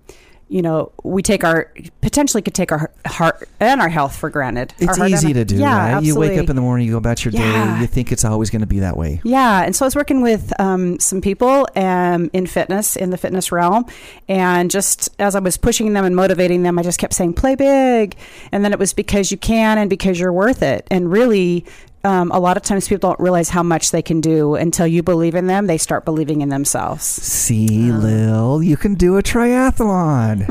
you 0.48 0.62
know, 0.62 0.92
we 1.04 1.22
take 1.22 1.44
our, 1.44 1.70
potentially 2.00 2.42
could 2.42 2.54
take 2.54 2.72
our 2.72 2.90
heart 3.06 3.46
and 3.60 3.82
our 3.82 3.90
health 3.90 4.16
for 4.16 4.30
granted. 4.30 4.72
It's 4.78 4.98
easy 4.98 5.34
to 5.34 5.44
do, 5.44 5.56
yeah, 5.56 5.94
right? 5.94 6.02
You 6.02 6.18
wake 6.18 6.38
up 6.38 6.48
in 6.48 6.56
the 6.56 6.62
morning, 6.62 6.86
you 6.86 6.92
go 6.92 6.98
about 6.98 7.22
your 7.22 7.32
day, 7.32 7.80
you 7.80 7.86
think 7.86 8.12
it's 8.12 8.24
always 8.24 8.48
going 8.48 8.62
to 8.62 8.66
be 8.66 8.78
that 8.80 8.96
way. 8.96 9.20
Yeah, 9.24 9.62
and 9.62 9.76
so 9.76 9.84
I 9.84 9.88
was 9.88 9.94
working 9.94 10.22
with 10.22 10.58
um, 10.58 10.98
some 11.00 11.20
people 11.20 11.68
um, 11.76 12.30
in 12.32 12.46
fitness, 12.46 12.96
in 12.96 13.10
the 13.10 13.18
fitness 13.18 13.52
realm, 13.52 13.84
and 14.26 14.70
just 14.70 15.10
as 15.18 15.36
I 15.36 15.40
was 15.40 15.58
pushing 15.58 15.92
them 15.92 16.06
and 16.06 16.16
motivating 16.16 16.62
them, 16.62 16.78
I 16.78 16.82
just 16.82 16.98
kept 16.98 17.12
saying, 17.12 17.34
"Play 17.34 17.54
big," 17.54 18.16
and 18.50 18.64
then 18.64 18.72
it 18.72 18.78
was 18.78 18.94
because 18.94 19.30
you 19.30 19.36
can 19.36 19.76
and 19.76 19.90
because 19.90 20.18
you're 20.18 20.32
worth 20.32 20.62
it. 20.62 20.86
And 20.90 21.12
really, 21.12 21.66
um, 22.08 22.32
a 22.32 22.40
lot 22.40 22.56
of 22.56 22.62
times 22.62 22.88
people 22.88 23.10
don't 23.10 23.20
realize 23.20 23.50
how 23.50 23.62
much 23.62 23.90
they 23.90 24.00
can 24.00 24.22
do 24.22 24.54
until 24.54 24.86
you 24.86 25.02
believe 25.02 25.34
in 25.34 25.46
them. 25.46 25.66
They 25.66 25.76
start 25.76 26.06
believing 26.06 26.40
in 26.40 26.48
themselves. 26.48 27.04
See, 27.04 27.92
Lil, 27.92 28.62
you 28.62 28.78
can 28.78 28.94
do 28.94 29.18
a 29.18 29.22
triathlon. 29.22 30.46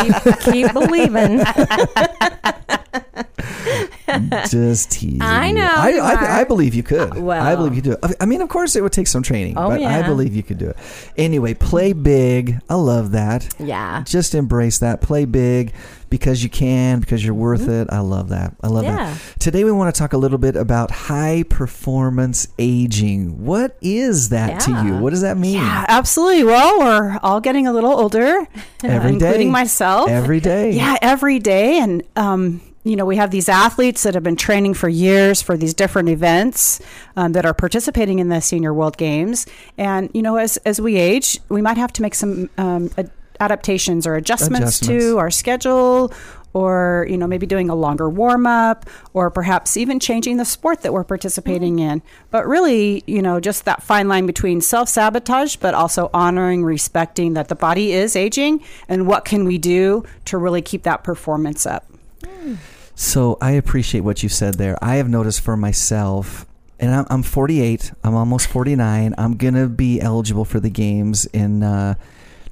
keep, 0.00 0.40
keep 0.40 0.72
believing. 0.72 1.44
Just 4.50 4.92
teasing. 4.92 5.22
I 5.22 5.52
know 5.52 5.68
I, 5.74 5.92
I. 5.98 6.40
I 6.40 6.44
believe 6.44 6.74
you 6.74 6.82
could. 6.82 7.16
Well. 7.16 7.42
I 7.42 7.54
believe 7.54 7.74
you 7.74 7.82
do. 7.82 7.96
I 8.20 8.26
mean, 8.26 8.40
of 8.42 8.48
course, 8.48 8.76
it 8.76 8.82
would 8.82 8.92
take 8.92 9.06
some 9.06 9.22
training, 9.22 9.54
Oh, 9.56 9.68
but 9.68 9.82
I 9.82 10.02
believe 10.02 10.34
you 10.34 10.42
could 10.42 10.58
do 10.58 10.68
it. 10.70 10.76
Anyway, 11.16 11.54
play 11.54 11.92
big. 11.92 12.58
I 12.68 12.74
love 12.74 13.12
that. 13.12 13.54
Yeah. 13.58 14.02
Just 14.04 14.34
embrace 14.34 14.78
that. 14.78 15.00
Play 15.00 15.24
big 15.24 15.72
because 16.10 16.42
you 16.42 16.50
can, 16.50 17.00
because 17.00 17.24
you're 17.24 17.32
worth 17.34 17.68
it. 17.68 17.88
I 17.90 18.00
love 18.00 18.28
that. 18.30 18.54
I 18.62 18.66
love 18.68 18.84
Mm-hmm. 18.84 18.96
Yeah. 18.98 19.14
that. 19.14 19.40
Today, 19.40 19.64
we 19.64 19.72
want 19.72 19.94
to 19.94 19.98
talk 19.98 20.12
a 20.12 20.18
little 20.18 20.36
bit 20.38 20.56
about 20.56 20.90
high 20.90 21.44
performance 21.48 22.48
aging. 22.58 23.44
What 23.44 23.76
is 23.80 24.28
that 24.30 24.60
to 24.62 24.70
you? 24.84 24.96
What 24.98 25.10
does 25.10 25.22
that 25.22 25.36
mean? 25.38 25.54
Yeah, 25.54 25.84
absolutely. 25.88 26.44
Well, 26.44 26.80
we're 26.80 27.18
all 27.22 27.40
getting 27.40 27.66
a 27.66 27.72
little 27.72 27.92
older, 27.92 28.46
Every 28.84 29.10
day. 29.18 29.26
including 29.26 29.50
myself. 29.50 30.10
Every 30.10 30.40
day. 30.40 30.72
Yeah, 30.72 30.96
every 31.00 31.38
day. 31.38 31.78
And, 31.78 32.02
um, 32.16 32.60
you 32.84 32.96
know, 32.96 33.04
we 33.04 33.16
have 33.16 33.30
these 33.30 33.48
athletes 33.48 34.02
that 34.02 34.14
have 34.14 34.22
been 34.22 34.36
training 34.36 34.74
for 34.74 34.88
years 34.88 35.40
for 35.40 35.56
these 35.56 35.72
different 35.74 36.08
events 36.08 36.80
um, 37.16 37.32
that 37.32 37.46
are 37.46 37.54
participating 37.54 38.18
in 38.18 38.28
the 38.28 38.40
Senior 38.40 38.74
World 38.74 38.96
Games. 38.96 39.46
And, 39.78 40.10
you 40.12 40.22
know, 40.22 40.36
as, 40.36 40.56
as 40.58 40.80
we 40.80 40.96
age, 40.96 41.38
we 41.48 41.62
might 41.62 41.76
have 41.76 41.92
to 41.94 42.02
make 42.02 42.14
some 42.14 42.50
um, 42.58 42.90
ad- 42.98 43.10
adaptations 43.38 44.06
or 44.06 44.16
adjustments, 44.16 44.80
Adjustments. 44.80 45.04
to 45.04 45.18
our 45.18 45.30
schedule 45.30 46.12
or 46.54 47.06
you 47.08 47.16
know 47.16 47.26
maybe 47.26 47.46
doing 47.46 47.70
a 47.70 47.74
longer 47.74 48.08
warm 48.10 48.46
up 48.46 48.84
or 49.14 49.30
perhaps 49.30 49.76
even 49.76 49.98
changing 49.98 50.36
the 50.36 50.44
sport 50.44 50.82
that 50.82 50.92
we're 50.92 51.02
participating 51.04 51.78
in 51.78 52.02
but 52.30 52.46
really 52.46 53.02
you 53.06 53.22
know 53.22 53.40
just 53.40 53.64
that 53.64 53.82
fine 53.82 54.06
line 54.06 54.26
between 54.26 54.60
self-sabotage 54.60 55.56
but 55.56 55.74
also 55.74 56.10
honoring 56.12 56.62
respecting 56.62 57.32
that 57.32 57.48
the 57.48 57.54
body 57.54 57.92
is 57.92 58.14
aging 58.14 58.62
and 58.88 59.06
what 59.06 59.24
can 59.24 59.44
we 59.44 59.56
do 59.56 60.04
to 60.24 60.36
really 60.36 60.60
keep 60.60 60.82
that 60.82 61.02
performance 61.02 61.64
up 61.64 61.86
So 63.02 63.36
I 63.40 63.50
appreciate 63.52 64.02
what 64.02 64.22
you 64.22 64.28
said 64.28 64.54
there. 64.54 64.78
I 64.80 64.94
have 64.94 65.08
noticed 65.08 65.40
for 65.40 65.56
myself, 65.56 66.46
and 66.78 66.94
I'm, 66.94 67.04
I'm 67.10 67.22
48. 67.24 67.90
I'm 68.04 68.14
almost 68.14 68.46
49. 68.46 69.16
I'm 69.18 69.36
gonna 69.36 69.66
be 69.66 70.00
eligible 70.00 70.44
for 70.44 70.60
the 70.60 70.70
games 70.70 71.26
in 71.26 71.64
uh, 71.64 71.94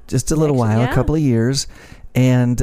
just 0.07 0.29
a 0.29 0.35
little 0.35 0.61
Actually, 0.61 0.75
while, 0.75 0.85
yeah. 0.85 0.91
a 0.91 0.93
couple 0.93 1.15
of 1.15 1.21
years. 1.21 1.67
And 2.13 2.61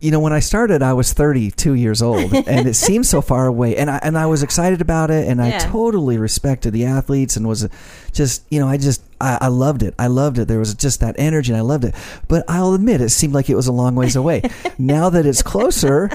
you 0.00 0.10
know, 0.10 0.20
when 0.20 0.32
I 0.32 0.40
started, 0.40 0.82
I 0.82 0.94
was 0.94 1.12
32 1.12 1.74
years 1.74 2.00
old, 2.00 2.32
and 2.48 2.66
it 2.66 2.72
seemed 2.74 3.04
so 3.04 3.20
far 3.20 3.46
away. 3.46 3.76
And 3.76 3.90
I 3.90 4.00
and 4.02 4.16
I 4.16 4.24
was 4.24 4.42
excited 4.42 4.80
about 4.80 5.10
it, 5.10 5.28
and 5.28 5.40
I 5.42 5.58
totally 5.58 6.16
respected 6.16 6.70
the 6.70 6.86
athletes, 6.86 7.36
and 7.36 7.46
was 7.46 7.68
just 8.12 8.44
you 8.50 8.60
know, 8.60 8.66
I 8.66 8.78
just 8.78 9.02
I, 9.20 9.36
I 9.42 9.48
loved 9.48 9.82
it. 9.82 9.94
I 9.98 10.06
loved 10.06 10.38
it. 10.38 10.48
There 10.48 10.58
was 10.58 10.74
just 10.74 11.00
that 11.00 11.16
energy, 11.18 11.52
and 11.52 11.58
I 11.58 11.62
loved 11.62 11.84
it. 11.84 11.94
But 12.28 12.46
I'll 12.48 12.72
admit, 12.72 13.02
it 13.02 13.10
seemed 13.10 13.34
like 13.34 13.50
it 13.50 13.56
was 13.56 13.66
a 13.66 13.72
long 13.72 13.94
ways 13.94 14.16
away. 14.16 14.40
now 14.78 15.10
that 15.10 15.26
it's 15.26 15.42
closer. 15.42 16.10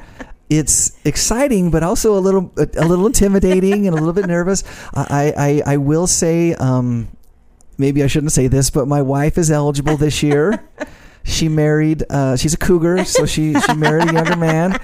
It's 0.53 0.91
exciting, 1.05 1.71
but 1.71 1.81
also 1.81 2.17
a 2.17 2.19
little 2.19 2.51
a, 2.57 2.67
a 2.77 2.85
little 2.85 3.05
intimidating 3.07 3.87
and 3.87 3.95
a 3.95 3.99
little 3.99 4.11
bit 4.13 4.27
nervous. 4.27 4.63
I 4.93 5.33
I, 5.65 5.73
I 5.73 5.77
will 5.77 6.07
say, 6.07 6.53
um, 6.55 7.07
maybe 7.77 8.03
I 8.03 8.07
shouldn't 8.07 8.33
say 8.33 8.47
this, 8.47 8.69
but 8.69 8.85
my 8.87 9.01
wife 9.01 9.37
is 9.37 9.49
eligible 9.49 9.95
this 9.95 10.21
year. 10.21 10.61
she 11.23 11.47
married. 11.47 12.03
Uh, 12.09 12.35
she's 12.35 12.53
a 12.53 12.57
cougar, 12.57 13.05
so 13.05 13.25
she 13.25 13.53
she 13.61 13.73
married 13.75 14.09
a 14.09 14.13
younger 14.13 14.35
man, 14.35 14.77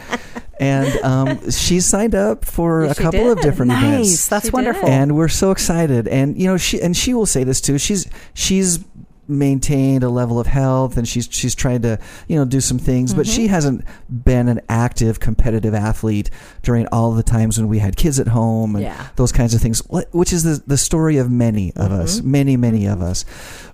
and 0.57 0.87
um, 1.03 1.51
she 1.51 1.81
signed 1.81 2.15
up 2.15 2.45
for 2.45 2.85
Yeah, 2.85 2.91
a 2.91 2.93
she 2.93 3.03
couple 3.03 3.29
of 3.31 3.37
did. 3.39 3.43
different 3.43 3.69
nice 3.71 3.83
events 3.83 4.27
that's 4.29 4.45
She 4.45 4.51
wonderful 4.51 4.87
did. 4.87 4.93
and 4.93 5.15
we're 5.17 5.27
so 5.27 5.51
excited 5.51 6.07
and 6.07 6.39
you 6.39 6.47
know 6.47 6.55
she 6.57 6.81
and 6.81 6.95
she 6.95 7.13
will 7.13 7.25
say 7.25 7.43
this 7.43 7.59
too 7.59 7.77
she's 7.77 8.07
she's 8.33 8.79
maintained 9.27 10.03
a 10.03 10.09
level 10.09 10.39
of 10.39 10.47
health 10.47 10.97
and 10.97 11.07
she's 11.07 11.27
she's 11.31 11.53
tried 11.53 11.81
to 11.83 11.99
you 12.27 12.35
know 12.35 12.45
do 12.45 12.61
some 12.61 12.79
things 12.79 13.13
but 13.13 13.25
Mm-hmm. 13.25 13.35
she 13.35 13.47
hasn't 13.47 13.83
been 14.09 14.47
an 14.47 14.61
active 14.69 15.19
competitive 15.19 15.73
athlete 15.73 16.29
during 16.63 16.87
all 16.87 17.11
the 17.11 17.23
times 17.23 17.57
when 17.57 17.67
we 17.67 17.79
had 17.79 17.95
kids 17.97 18.19
at 18.19 18.27
home 18.29 18.75
and 18.75 18.83
Yeah. 18.85 19.07
those 19.17 19.31
kinds 19.31 19.53
of 19.53 19.61
things 19.61 19.81
which 20.11 20.31
is 20.31 20.43
the, 20.43 20.63
the 20.65 20.77
story 20.77 21.17
of 21.17 21.29
many 21.29 21.73
of 21.75 21.91
us 21.91 22.19
Mm-hmm. 22.19 22.31
many 22.31 22.57
many 22.57 22.85
of 22.85 23.01
us 23.01 23.25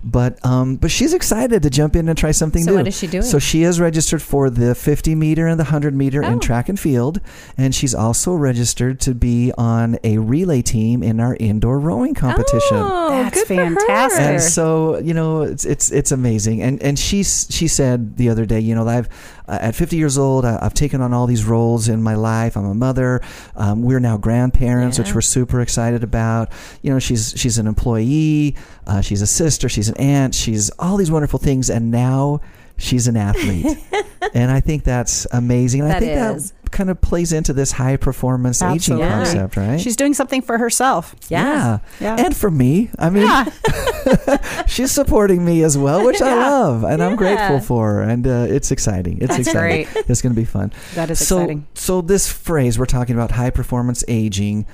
but 0.02 0.44
um 0.44 0.76
but 0.76 0.90
she's 0.90 1.14
excited 1.14 1.62
to 1.62 1.70
jump 1.70 1.94
in 1.96 2.08
and 2.08 2.18
try 2.18 2.30
something 2.32 2.64
So 2.64 2.72
new 2.72 2.76
what 2.78 2.88
is 2.88 2.98
she 2.98 3.06
doing? 3.06 3.22
so 3.22 3.38
she 3.38 3.62
is 3.62 3.78
registered 3.80 4.22
for 4.22 4.50
the 4.50 4.74
50 4.74 5.14
meter 5.14 5.46
and 5.46 5.58
the 5.60 5.64
100 5.64 5.94
meter 5.94 6.22
in 6.22 6.34
Oh. 6.34 6.38
track 6.40 6.68
and 6.68 6.78
field 6.78 7.20
and 7.56 7.74
she's 7.74 7.94
also 7.94 8.34
registered 8.34 8.98
to 9.00 9.14
be 9.14 9.52
on 9.56 9.98
a 10.02 10.18
relay 10.18 10.62
team 10.62 11.02
in 11.02 11.20
our 11.20 11.36
indoor 11.38 11.78
rowing 11.78 12.14
competition 12.14 12.76
Oh, 12.78 13.10
That's 13.10 13.34
good 13.44 13.46
for 13.46 13.54
her. 13.54 13.74
fantastic. 13.76 14.20
and 14.20 14.42
so 14.42 14.98
you 14.98 15.14
know 15.14 15.43
it's 15.44 15.64
it's 15.64 15.90
it's 15.90 16.12
amazing. 16.12 16.62
And 16.62 16.82
and 16.82 16.98
she 16.98 17.22
she 17.22 17.68
said 17.68 18.16
the 18.16 18.28
other 18.28 18.46
day 18.46 18.60
you 18.60 18.74
know 18.74 18.86
I've 18.86 19.08
uh, 19.46 19.58
at 19.60 19.74
50 19.74 19.96
years 19.96 20.16
old 20.18 20.44
I, 20.44 20.58
I've 20.60 20.74
taken 20.74 21.00
on 21.00 21.12
all 21.12 21.26
these 21.26 21.44
roles 21.44 21.88
in 21.88 22.02
my 22.02 22.14
life. 22.14 22.56
I'm 22.56 22.64
a 22.64 22.74
mother. 22.74 23.20
Um, 23.56 23.82
we're 23.82 24.00
now 24.00 24.16
grandparents 24.16 24.98
which 24.98 25.14
we're 25.14 25.20
super 25.20 25.60
excited 25.60 26.02
about. 26.02 26.50
You 26.82 26.92
know 26.92 26.98
she's 26.98 27.34
she's 27.36 27.58
an 27.58 27.66
employee 27.66 28.56
uh, 28.86 29.00
she's 29.00 29.22
a 29.22 29.26
sister 29.26 29.68
she's 29.68 29.88
an 29.88 29.96
aunt 29.96 30.34
she's 30.34 30.70
all 30.78 30.96
these 30.96 31.10
wonderful 31.10 31.38
things. 31.38 31.70
And 31.70 31.90
now 31.90 32.40
she's 32.76 33.06
an 33.08 33.16
athlete. 33.16 33.78
And 34.32 34.50
I 34.50 34.60
think 34.60 34.82
that's 34.82 35.26
amazing. 35.32 35.82
And 35.82 35.92
I 35.92 36.00
think 36.00 36.36
is. 36.36 36.50
that 36.50 36.70
kind 36.72 36.90
of 36.90 37.00
plays 37.00 37.32
into 37.32 37.52
this 37.52 37.70
high 37.70 37.96
performance 37.96 38.60
aging 38.62 39.00
Absolutely. 39.00 39.06
concept 39.06 39.56
right? 39.56 39.80
She's 39.80 39.94
doing 39.94 40.12
something 40.12 40.42
for 40.42 40.58
herself. 40.58 41.14
Yeah. 41.28 41.78
Yeah. 42.00 42.16
and 42.18 42.36
for 42.36 42.50
me 42.50 42.90
I 42.98 43.10
mean 43.10 43.22
yeah 43.22 43.44
she's 44.74 44.90
supporting 44.90 45.44
me 45.44 45.62
as 45.62 45.78
well, 45.78 46.04
which 46.04 46.20
I 46.20 46.34
love, 46.50 46.84
and 46.84 47.02
I'm 47.02 47.16
grateful 47.16 47.60
for. 47.60 48.02
And 48.02 48.26
uh, 48.26 48.46
it's 48.48 48.70
exciting. 48.70 49.18
It's 49.18 49.28
That's 49.28 49.48
exciting. 49.48 49.86
great. 49.86 50.04
It's 50.08 50.20
going 50.20 50.34
to 50.34 50.40
be 50.40 50.44
fun. 50.44 50.72
that 50.94 51.10
is 51.10 51.26
so, 51.26 51.38
exciting 51.38 51.66
so 51.74 52.00
this 52.00 52.30
phrase 52.30 52.78
we're 52.78 52.86
talking 52.86 53.14
about 53.14 53.30
high 53.30 53.50
performance 53.50 54.04
aging. 54.08 54.66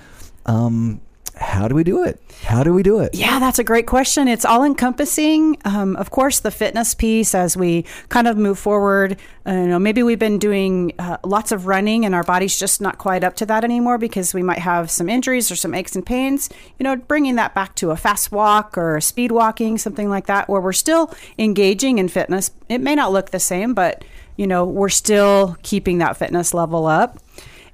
Um, 0.47 1.00
how 1.41 1.69
do 1.69 1.75
we 1.75 1.85
do 1.85 2.05
it? 2.05 2.21
How 2.45 2.63
do 2.63 2.75
we 2.75 2.83
do 2.83 3.01
it? 3.01 3.15
Yeah, 3.15 3.39
that's 3.39 3.59
a 3.59 3.65
great 3.65 3.87
question. 3.87 4.29
It's 4.29 4.45
all 4.45 4.63
encompassing. 4.63 5.57
Um, 5.65 5.97
of 5.97 6.11
course, 6.11 6.41
the 6.41 6.50
fitness 6.50 6.95
piece 6.95 7.35
as 7.35 7.57
we 7.57 7.87
kind 8.11 8.29
of 8.29 8.37
move 8.37 8.59
forward. 8.59 9.17
Uh, 9.47 9.53
you 9.53 9.67
know, 9.69 9.79
maybe 9.79 10.03
we've 10.03 10.19
been 10.19 10.39
doing 10.39 10.93
uh, 10.99 11.17
lots 11.25 11.50
of 11.50 11.67
running 11.67 12.05
and 12.05 12.15
our 12.15 12.23
body's 12.23 12.59
just 12.59 12.81
not 12.83 12.99
quite 12.99 13.25
up 13.25 13.37
to 13.37 13.47
that 13.47 13.65
anymore 13.65 13.97
because 13.97 14.35
we 14.35 14.43
might 14.43 14.59
have 14.59 14.91
some 14.91 15.09
injuries 15.09 15.50
or 15.50 15.57
some 15.57 15.75
aches 15.75 15.97
and 15.97 16.05
pains. 16.05 16.50
You 16.79 16.85
know, 16.85 16.97
bringing 16.97 17.37
that 17.37 17.55
back 17.55 17.75
to 17.76 17.91
a 17.91 17.97
fast 17.97 18.31
walk 18.31 18.76
or 18.76 19.00
speed 19.00 19.33
walking, 19.33 19.79
something 19.79 20.11
like 20.11 20.26
that, 20.26 20.49
where 20.49 20.61
we're 20.61 20.73
still 20.73 21.13
engaging 21.39 21.99
in 21.99 22.09
fitness. 22.09 22.50
It 22.69 22.83
may 22.83 22.95
not 22.95 23.13
look 23.13 23.31
the 23.31 23.41
same, 23.41 23.73
but 23.73 24.05
you 24.37 24.47
know, 24.47 24.65
we're 24.65 24.89
still 24.89 25.57
keeping 25.63 25.99
that 25.99 26.17
fitness 26.17 26.55
level 26.55 26.87
up. 26.87 27.19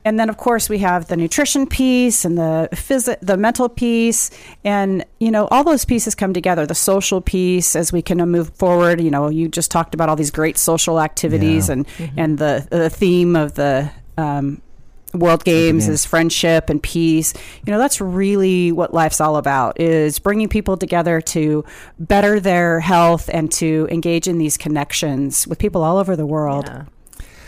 And 0.06 0.20
then, 0.20 0.28
of 0.30 0.36
course, 0.36 0.68
we 0.68 0.78
have 0.78 1.08
the 1.08 1.16
nutrition 1.16 1.66
piece 1.66 2.24
and 2.24 2.38
the 2.38 2.68
phys- 2.72 3.18
the 3.20 3.36
mental 3.36 3.68
piece, 3.68 4.30
and 4.64 5.04
you 5.18 5.32
know, 5.32 5.48
all 5.50 5.64
those 5.64 5.84
pieces 5.84 6.14
come 6.14 6.32
together. 6.32 6.64
The 6.64 6.76
social 6.76 7.20
piece, 7.20 7.74
as 7.74 7.92
we 7.92 8.02
can 8.02 8.18
move 8.30 8.50
forward. 8.54 9.00
You 9.00 9.10
know, 9.10 9.28
you 9.28 9.48
just 9.48 9.72
talked 9.72 9.94
about 9.94 10.08
all 10.08 10.14
these 10.14 10.30
great 10.30 10.58
social 10.58 11.00
activities, 11.00 11.66
Yeah. 11.68 11.72
and 11.72 11.86
and 12.16 12.38
the 12.38 12.66
the 12.70 12.88
theme 12.88 13.34
of 13.34 13.54
the 13.54 13.90
um, 14.16 14.62
World 15.12 15.42
Games 15.44 15.86
Games. 15.86 15.88
is 15.88 16.06
friendship 16.06 16.70
and 16.70 16.80
peace. 16.80 17.34
You 17.66 17.72
know, 17.72 17.78
that's 17.80 18.00
really 18.00 18.70
what 18.70 18.94
life's 18.94 19.20
all 19.20 19.36
about: 19.36 19.80
is 19.80 20.20
bringing 20.20 20.48
people 20.48 20.76
together 20.76 21.20
to 21.34 21.64
better 21.98 22.38
their 22.38 22.78
health 22.78 23.28
and 23.32 23.50
to 23.52 23.88
engage 23.90 24.28
in 24.28 24.38
these 24.38 24.56
connections 24.56 25.48
with 25.48 25.58
people 25.58 25.82
all 25.82 25.98
over 25.98 26.14
the 26.14 26.26
world. 26.26 26.66
Yeah. 26.68 26.84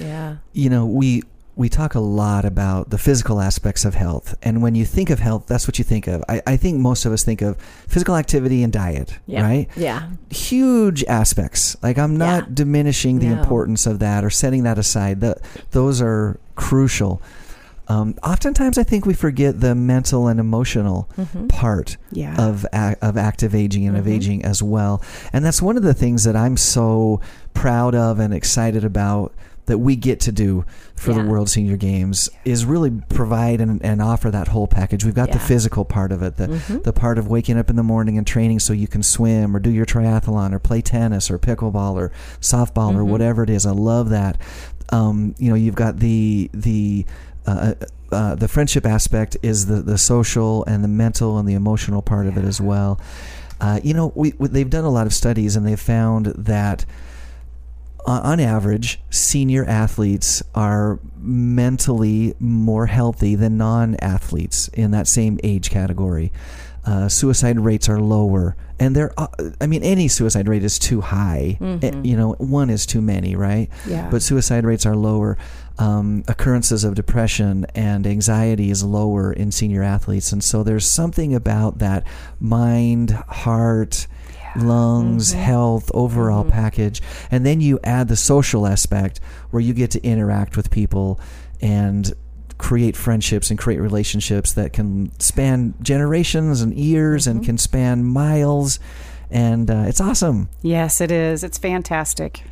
Yeah. 0.00 0.36
You 0.52 0.70
know, 0.70 0.86
we 0.86 1.22
we 1.58 1.68
talk 1.68 1.94
a 1.96 2.00
lot 2.00 2.44
about 2.44 2.88
the 2.90 2.96
physical 2.98 3.40
aspects 3.40 3.84
of 3.84 3.94
health, 3.96 4.34
and 4.44 4.62
when 4.62 4.74
you 4.76 4.84
think 4.84 5.10
of 5.10 5.18
health, 5.18 5.46
that's 5.48 5.66
what 5.66 5.76
you 5.78 5.84
think 5.84 6.06
of. 6.06 6.22
I, 6.28 6.40
I 6.46 6.56
think 6.56 6.78
most 6.78 7.04
of 7.04 7.12
us 7.12 7.24
think 7.24 7.42
of 7.42 7.56
physical 7.88 8.14
activity 8.16 8.62
and 8.62 8.72
diet, 8.72 9.18
Yeah. 9.26 9.42
right? 9.42 9.68
Yeah. 9.76 10.08
huge 10.30 11.02
aspects. 11.04 11.76
Like 11.82 11.98
I'm 11.98 12.16
not 12.16 12.44
Yeah. 12.44 12.54
diminishing 12.54 13.18
the 13.18 13.26
No. 13.30 13.40
importance 13.40 13.86
of 13.86 13.98
that 13.98 14.24
or 14.24 14.30
setting 14.30 14.62
that 14.62 14.78
aside. 14.78 15.20
That 15.20 15.38
those 15.72 16.00
are 16.00 16.38
crucial. 16.54 17.20
Um, 17.88 18.14
oftentimes, 18.22 18.76
I 18.78 18.82
think 18.82 19.06
we 19.06 19.14
forget 19.14 19.60
the 19.60 19.74
mental 19.74 20.28
and 20.28 20.38
emotional 20.38 21.08
Mm-hmm. 21.18 21.46
part 21.48 21.96
Yeah. 22.12 22.34
of 22.36 22.66
of 23.02 23.16
active 23.16 23.54
aging 23.54 23.86
and 23.88 23.96
of 23.96 24.04
Mhm. 24.04 24.12
aging 24.12 24.44
as 24.44 24.62
well. 24.62 25.00
And 25.32 25.44
that's 25.44 25.60
one 25.62 25.76
of 25.76 25.82
the 25.82 25.94
things 25.94 26.22
that 26.24 26.36
I'm 26.36 26.56
so 26.56 27.20
proud 27.54 27.94
of 27.96 28.20
and 28.20 28.32
excited 28.34 28.84
about 28.84 29.32
that 29.68 29.78
we 29.78 29.94
get 29.96 30.18
to 30.20 30.32
do 30.32 30.64
for 30.96 31.12
the 31.14 31.22
World 31.22 31.48
Senior 31.48 31.76
Games 31.76 32.28
is 32.44 32.64
really 32.64 32.90
provide 33.08 33.60
and, 33.60 33.82
and 33.84 34.02
offer 34.02 34.30
that 34.30 34.48
whole 34.48 34.66
package. 34.66 35.04
We've 35.04 35.14
got 35.14 35.30
the 35.30 35.38
physical 35.38 35.84
part 35.84 36.10
of 36.10 36.22
it, 36.22 36.36
the 36.36 36.48
Mhm. 36.48 36.82
the 36.82 36.92
part 36.92 37.18
of 37.18 37.28
waking 37.28 37.56
up 37.58 37.70
in 37.70 37.76
the 37.76 37.82
morning 37.82 38.18
and 38.18 38.26
training 38.26 38.58
so 38.58 38.72
you 38.72 38.88
can 38.88 39.02
swim 39.02 39.54
or 39.54 39.60
do 39.60 39.70
your 39.70 39.86
triathlon 39.86 40.52
or 40.52 40.58
play 40.58 40.80
tennis 40.80 41.30
or 41.30 41.38
pickleball 41.38 41.94
or 41.94 42.10
softball 42.40 42.94
or 42.94 43.02
Mhm. 43.04 43.08
whatever 43.08 43.42
it 43.44 43.50
is. 43.50 43.64
I 43.64 43.70
love 43.70 44.08
that. 44.10 44.38
Um, 44.90 45.34
you 45.38 45.48
know, 45.50 45.54
you've 45.54 45.74
got 45.76 45.98
the 46.00 46.50
the 46.52 47.06
uh, 47.46 47.74
uh, 48.10 48.34
the 48.34 48.48
friendship 48.48 48.84
aspect 48.86 49.36
is 49.42 49.66
the 49.66 49.82
the 49.82 49.98
social 49.98 50.64
and 50.64 50.82
the 50.82 50.88
mental 50.88 51.38
and 51.38 51.48
the 51.48 51.54
emotional 51.54 52.02
part 52.02 52.26
of 52.26 52.36
it 52.36 52.44
as 52.44 52.60
well. 52.60 52.98
Uh, 53.60 53.80
you 53.82 53.92
know, 53.94 54.12
we, 54.14 54.32
we 54.38 54.48
they've 54.48 54.70
done 54.70 54.84
a 54.84 54.90
lot 54.90 55.06
of 55.06 55.12
studies 55.12 55.56
and 55.56 55.66
they've 55.66 55.78
found 55.80 56.26
that 56.36 56.84
on, 58.06 58.40
average, 58.40 59.00
senior 59.10 59.64
athletes 59.64 60.42
are 60.54 60.98
mentally 61.16 62.34
more 62.38 62.86
healthy 62.86 63.34
than 63.34 63.58
non-athletes 63.58 64.68
in 64.68 64.92
that 64.92 65.06
same 65.06 65.38
age 65.42 65.70
category. 65.70 66.32
Uh, 66.84 67.08
suicide 67.08 67.60
rates 67.60 67.86
are 67.88 68.00
lower, 68.00 68.56
and 68.78 68.96
they're. 68.96 69.12
Uh, 69.18 69.26
I 69.60 69.66
mean, 69.66 69.82
any 69.82 70.08
suicide 70.08 70.48
rate 70.48 70.64
is 70.64 70.78
too 70.78 71.02
high. 71.02 71.58
Eh, 71.60 71.92
you 72.02 72.16
know, 72.16 72.32
one 72.38 72.70
is 72.70 72.86
too 72.86 73.02
many, 73.02 73.36
right? 73.36 73.68
Yeah. 73.86 74.08
But 74.10 74.22
suicide 74.22 74.64
rates 74.64 74.86
are 74.86 74.96
lower. 74.96 75.36
Um, 75.78 76.24
occurrences 76.28 76.84
of 76.84 76.94
depression 76.94 77.66
and 77.74 78.06
anxiety 78.06 78.70
is 78.70 78.82
lower 78.82 79.32
in 79.32 79.52
senior 79.52 79.82
athletes, 79.82 80.32
and 80.32 80.42
so 80.42 80.62
there's 80.62 80.88
something 80.88 81.34
about 81.34 81.78
that 81.78 82.04
mind, 82.40 83.10
heart, 83.10 84.06
lungs, 84.56 85.32
mm-hmm. 85.32 85.40
health, 85.40 85.90
overall 85.94 86.42
mm-hmm. 86.42 86.52
package. 86.52 87.02
And 87.30 87.44
then 87.44 87.60
you 87.60 87.78
add 87.84 88.08
the 88.08 88.16
social 88.16 88.66
aspect 88.66 89.20
where 89.50 89.60
you 89.60 89.74
get 89.74 89.90
to 89.92 90.02
interact 90.02 90.56
with 90.56 90.70
people 90.70 91.20
and 91.60 92.12
create 92.58 92.96
friendships 92.96 93.50
and 93.50 93.58
create 93.58 93.78
relationships 93.78 94.52
that 94.54 94.72
can 94.72 95.18
span 95.20 95.74
generations 95.80 96.60
and 96.60 96.74
years 96.74 97.26
and 97.26 97.40
mm-hmm. 97.40 97.46
can 97.46 97.58
span 97.58 98.04
miles. 98.04 98.78
And 99.30 99.70
uh, 99.70 99.84
it's 99.86 100.00
awesome. 100.00 100.48
Yes, 100.62 101.00
it 101.00 101.10
is. 101.10 101.44
It's 101.44 101.58
fantastic. 101.58 102.42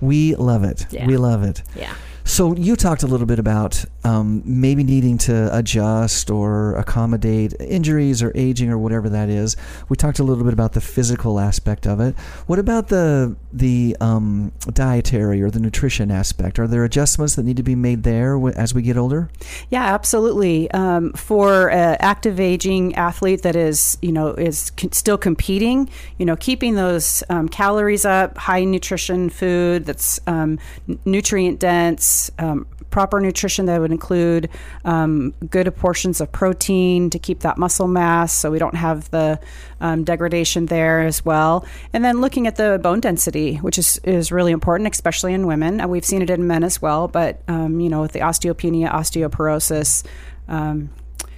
We 0.00 0.34
love 0.34 0.64
it. 0.64 0.86
Yeah. 0.90 1.06
We 1.06 1.16
love 1.16 1.42
it. 1.42 1.62
Yeah. 1.76 1.94
So 2.26 2.54
you 2.56 2.74
talked 2.74 3.02
a 3.02 3.06
little 3.06 3.26
bit 3.26 3.38
about 3.38 3.84
um, 4.02 4.42
maybe 4.46 4.82
needing 4.82 5.18
to 5.18 5.56
adjust 5.56 6.30
or 6.30 6.74
accommodate 6.76 7.54
injuries 7.60 8.22
or 8.22 8.32
aging 8.34 8.70
or 8.70 8.78
whatever 8.78 9.10
that 9.10 9.28
is. 9.28 9.56
We 9.90 9.96
talked 9.96 10.18
a 10.18 10.24
little 10.24 10.42
bit 10.42 10.54
about 10.54 10.72
the 10.72 10.80
physical 10.80 11.38
aspect 11.38 11.86
of 11.86 12.00
it. 12.00 12.16
What 12.46 12.58
about 12.58 12.88
the 12.88 13.36
the 13.52 13.96
um, 14.00 14.52
dietary 14.72 15.42
or 15.42 15.50
the 15.50 15.60
nutrition 15.60 16.10
aspect? 16.10 16.58
Are 16.58 16.66
there 16.66 16.82
adjustments 16.82 17.36
that 17.36 17.44
need 17.44 17.58
to 17.58 17.62
be 17.62 17.74
made 17.74 18.02
there 18.04 18.40
as 18.56 18.74
we 18.74 18.82
get 18.82 18.96
older? 18.96 19.28
Yeah, 19.68 19.84
absolutely. 19.84 20.70
Um, 20.72 21.12
for 21.12 21.70
an 21.70 21.98
active 22.00 22.40
aging 22.40 22.94
athlete 22.94 23.42
that 23.42 23.54
is, 23.54 23.98
you 24.00 24.12
know, 24.12 24.28
is 24.28 24.72
still 24.92 25.18
competing, 25.18 25.88
you 26.18 26.24
know, 26.24 26.36
keeping 26.36 26.74
those 26.74 27.22
um, 27.28 27.48
calories 27.48 28.04
up, 28.04 28.38
high 28.38 28.64
nutrition 28.64 29.28
food 29.28 29.84
that's 29.84 30.20
um, 30.26 30.58
nutrient 31.04 31.60
dense, 31.60 32.13
um, 32.38 32.66
proper 32.90 33.18
nutrition 33.20 33.66
that 33.66 33.80
would 33.80 33.90
include 33.90 34.48
um, 34.84 35.34
good 35.50 35.74
portions 35.76 36.20
of 36.20 36.30
protein 36.30 37.10
to 37.10 37.18
keep 37.18 37.40
that 37.40 37.58
muscle 37.58 37.88
mass, 37.88 38.32
so 38.32 38.52
we 38.52 38.58
don't 38.58 38.76
have 38.76 39.10
the 39.10 39.40
um, 39.80 40.04
degradation 40.04 40.66
there 40.66 41.00
as 41.00 41.24
well. 41.24 41.66
And 41.92 42.04
then 42.04 42.20
looking 42.20 42.46
at 42.46 42.54
the 42.54 42.78
bone 42.80 43.00
density, 43.00 43.56
which 43.56 43.78
is 43.78 43.98
is 44.04 44.30
really 44.30 44.52
important, 44.52 44.88
especially 44.92 45.34
in 45.34 45.46
women. 45.46 45.80
And 45.80 45.90
we've 45.90 46.04
seen 46.04 46.22
it 46.22 46.30
in 46.30 46.46
men 46.46 46.62
as 46.62 46.80
well, 46.80 47.08
but 47.08 47.42
um, 47.48 47.80
you 47.80 47.88
know, 47.88 48.00
with 48.00 48.12
the 48.12 48.20
osteopenia, 48.20 48.92
osteoporosis. 48.92 50.04
Um, 50.46 50.90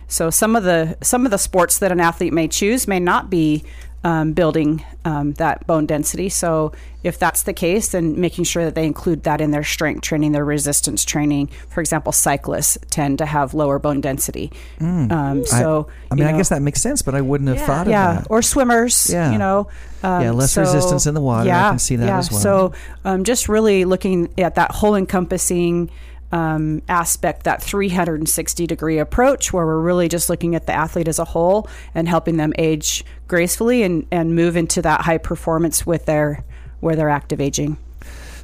so 0.09 0.31
some 0.31 0.57
of 0.57 0.65
the 0.65 0.97
some 1.03 1.25
of 1.25 1.31
the 1.31 1.39
sports 1.39 1.79
that 1.79 1.91
an 1.91 2.01
athlete 2.01 2.33
may 2.33 2.49
choose 2.49 2.87
may 2.87 3.01
not 3.01 3.31
be 3.31 3.65
um, 4.07 4.33
building 4.35 4.85
um, 5.05 5.33
that 5.33 5.66
bone 5.66 5.85
density. 5.85 6.29
So 6.29 6.71
if 7.03 7.19
that's 7.19 7.42
the 7.42 7.53
case, 7.53 7.88
then 7.88 8.21
making 8.21 8.45
sure 8.45 8.64
that 8.64 8.77
they 8.77 8.87
include 8.87 9.25
that 9.25 9.40
in 9.40 9.51
their 9.51 9.64
strength 9.64 10.03
training, 10.03 10.31
their 10.31 10.45
resistance 10.45 11.05
training. 11.05 11.49
For 11.71 11.81
example, 11.81 12.12
cyclists 12.12 12.79
tend 12.88 13.19
to 13.19 13.27
have 13.27 13.53
lower 13.53 13.81
bone 13.81 14.01
density. 14.01 14.53
Um, 14.81 15.45
so 15.45 15.88
I, 16.11 16.12
I 16.12 16.14
mean, 16.14 16.29
you 16.29 16.35
I 16.35 16.37
guess 16.37 16.51
that 16.51 16.62
makes 16.62 16.81
sense, 16.81 17.03
but 17.03 17.16
I 17.16 17.21
wouldn't 17.21 17.49
have 17.49 17.59
Yeah. 17.59 17.66
thought 17.66 17.87
of 17.88 17.90
yeah, 17.90 18.12
that. 18.21 18.27
or 18.31 18.42
swimmers. 18.42 19.11
Yeah. 19.11 19.33
you 19.33 19.38
know, 19.38 19.66
um, 20.05 20.23
Yeah, 20.23 20.31
less 20.31 20.53
so- 20.53 20.61
resistance 20.62 21.07
in 21.07 21.14
the 21.14 21.21
water. 21.21 21.49
Yeah, 21.49 21.57
I 21.57 21.61
Yeah, 21.62 21.71
can 21.71 21.79
see 21.81 21.97
that 21.97 22.07
yeah. 22.07 22.19
as 22.19 22.31
well. 22.31 22.40
So 22.40 22.73
um, 23.05 23.25
just 23.25 23.49
really 23.49 23.85
looking 23.85 24.29
at 24.38 24.55
that 24.55 24.71
whole 24.71 24.95
encompassing 24.95 25.90
um, 26.33 26.83
aspect, 26.89 27.45
that 27.45 27.62
360 27.62 28.67
degree 28.67 28.99
approach, 28.99 29.53
where 29.53 29.65
we're 29.65 29.81
really 29.81 30.09
just 30.09 30.29
looking 30.29 30.55
at 30.55 30.67
the 30.67 30.73
athlete 30.73 31.09
as 31.09 31.19
a 31.19 31.25
whole 31.25 31.69
and 31.95 32.09
helping 32.09 32.37
them 32.37 32.53
age 32.59 33.05
gracefully 33.29 33.83
and, 33.83 34.07
and 34.11 34.35
move 34.35 34.57
into 34.57 34.83
that 34.83 35.03
high 35.03 35.19
performance 35.19 35.87
with 35.87 36.07
their 36.07 36.45
where 36.81 36.97
they're 36.97 37.09
active 37.09 37.41
aging. 37.41 37.79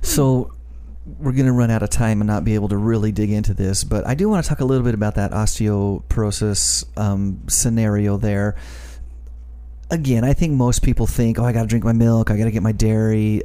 So 0.01 0.53
we're 1.19 1.33
going 1.33 1.47
to 1.47 1.53
run 1.53 1.71
out 1.71 1.83
of 1.83 1.91
time 1.91 2.21
and 2.21 2.29
not 2.29 2.45
be 2.45 2.55
able 2.55 2.69
to 2.69 2.77
really 2.77 3.13
dig 3.13 3.31
into 3.31 3.55
this, 3.55 3.85
but 3.85 4.07
I 4.07 4.15
do 4.15 4.29
want 4.29 4.45
to 4.45 4.49
talk 4.49 4.61
a 4.61 4.65
little 4.65 4.85
bit 4.85 4.95
about 4.95 5.17
that 5.17 5.33
osteoporosis 5.33 6.85
um, 6.97 7.41
scenario 7.49 8.17
there. 8.17 8.57
Again, 9.91 10.25
I 10.25 10.33
think 10.33 10.55
most 10.55 10.83
people 10.83 11.07
think, 11.07 11.39
"Oh, 11.39 11.45
I 11.45 11.53
got 11.53 11.63
to 11.63 11.69
drink 11.69 11.85
my 11.85 11.93
milk. 11.93 12.31
I 12.31 12.39
got 12.39 12.45
to 12.45 12.51
get 12.51 12.63
my 12.63 12.73
dairy." 12.73 13.43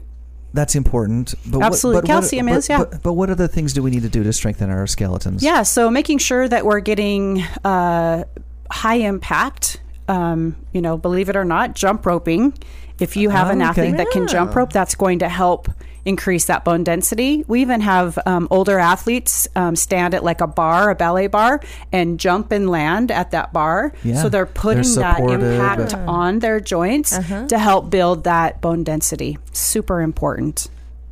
That's 0.54 0.76
important. 0.76 1.36
But 1.46 1.62
Absolutely. 1.62 1.98
What, 1.98 2.02
but 2.04 2.08
Calcium 2.08 2.46
what, 2.48 2.58
is, 2.58 2.68
but, 2.68 2.74
yeah. 2.74 2.86
But, 2.86 3.04
but 3.04 3.14
what 3.14 3.30
other 3.30 3.48
things 3.48 3.74
do 3.74 3.84
we 3.84 3.92
need 3.92 4.04
to 4.04 4.10
do 4.10 4.24
to 4.24 4.34
strengthen 4.34 4.70
our 4.70 4.88
skeletons? 4.88 5.44
Yeah, 5.44 5.64
so 5.64 5.90
making 5.90 6.18
sure 6.20 6.48
that 6.48 6.66
we're 6.66 6.80
getting 6.80 7.42
uh, 7.64 8.24
high 8.72 8.96
impact. 8.96 9.82
Um, 10.08 10.56
you 10.72 10.82
know, 10.82 10.98
believe 10.98 11.28
it 11.28 11.36
or 11.36 11.44
not, 11.44 11.76
jump 11.76 12.06
roping. 12.06 12.54
If 13.00 13.18
you 13.18 13.30
have 13.30 13.50
Oh, 13.50 13.52
an 13.52 13.62
okay. 13.62 13.70
athlete 13.70 13.98
that 13.98 14.10
can 14.12 14.28
jump 14.28 14.56
rope, 14.56 14.72
that's 14.72 14.96
going 14.96 15.20
to 15.20 15.30
help 15.30 15.70
increase 16.08 16.46
that 16.46 16.64
bone 16.64 16.84
density. 16.84 17.44
We 17.48 17.62
even 17.62 17.82
have 17.82 18.18
um, 18.26 18.48
older 18.50 18.80
athletes 18.80 19.48
um, 19.56 19.76
stand 19.76 20.14
at 20.14 20.24
like 20.24 20.42
a 20.42 20.48
bar, 20.48 20.90
a 20.90 20.96
ballet 20.96 21.28
bar, 21.28 21.62
and 21.92 22.20
jump 22.20 22.52
and 22.52 22.70
land 22.70 23.12
at 23.12 23.32
that 23.32 23.52
bar. 23.54 23.94
Yeah. 24.04 24.22
So 24.22 24.30
they're 24.30 24.46
putting 24.46 24.84
They're 24.84 25.04
that 25.04 25.18
supported, 25.18 25.44
impact 25.54 25.92
but- 25.92 26.00
on 26.08 26.40
their 26.40 26.60
joints 26.60 27.18
to 27.48 27.58
help 27.60 27.90
build 27.90 28.24
that 28.24 28.62
bone 28.62 28.84
density. 28.84 29.38
Super 29.52 30.02
important. 30.02 30.70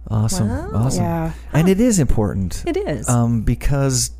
Awesome. 0.09 0.49
Awesome. 0.49 1.03
Yeah. 1.03 1.31
And 1.51 1.67
it 1.67 1.79
is 1.81 1.99
important. 1.99 2.63
It 2.67 2.77
is. 2.77 3.09
Um, 3.09 3.41
because 3.41 4.11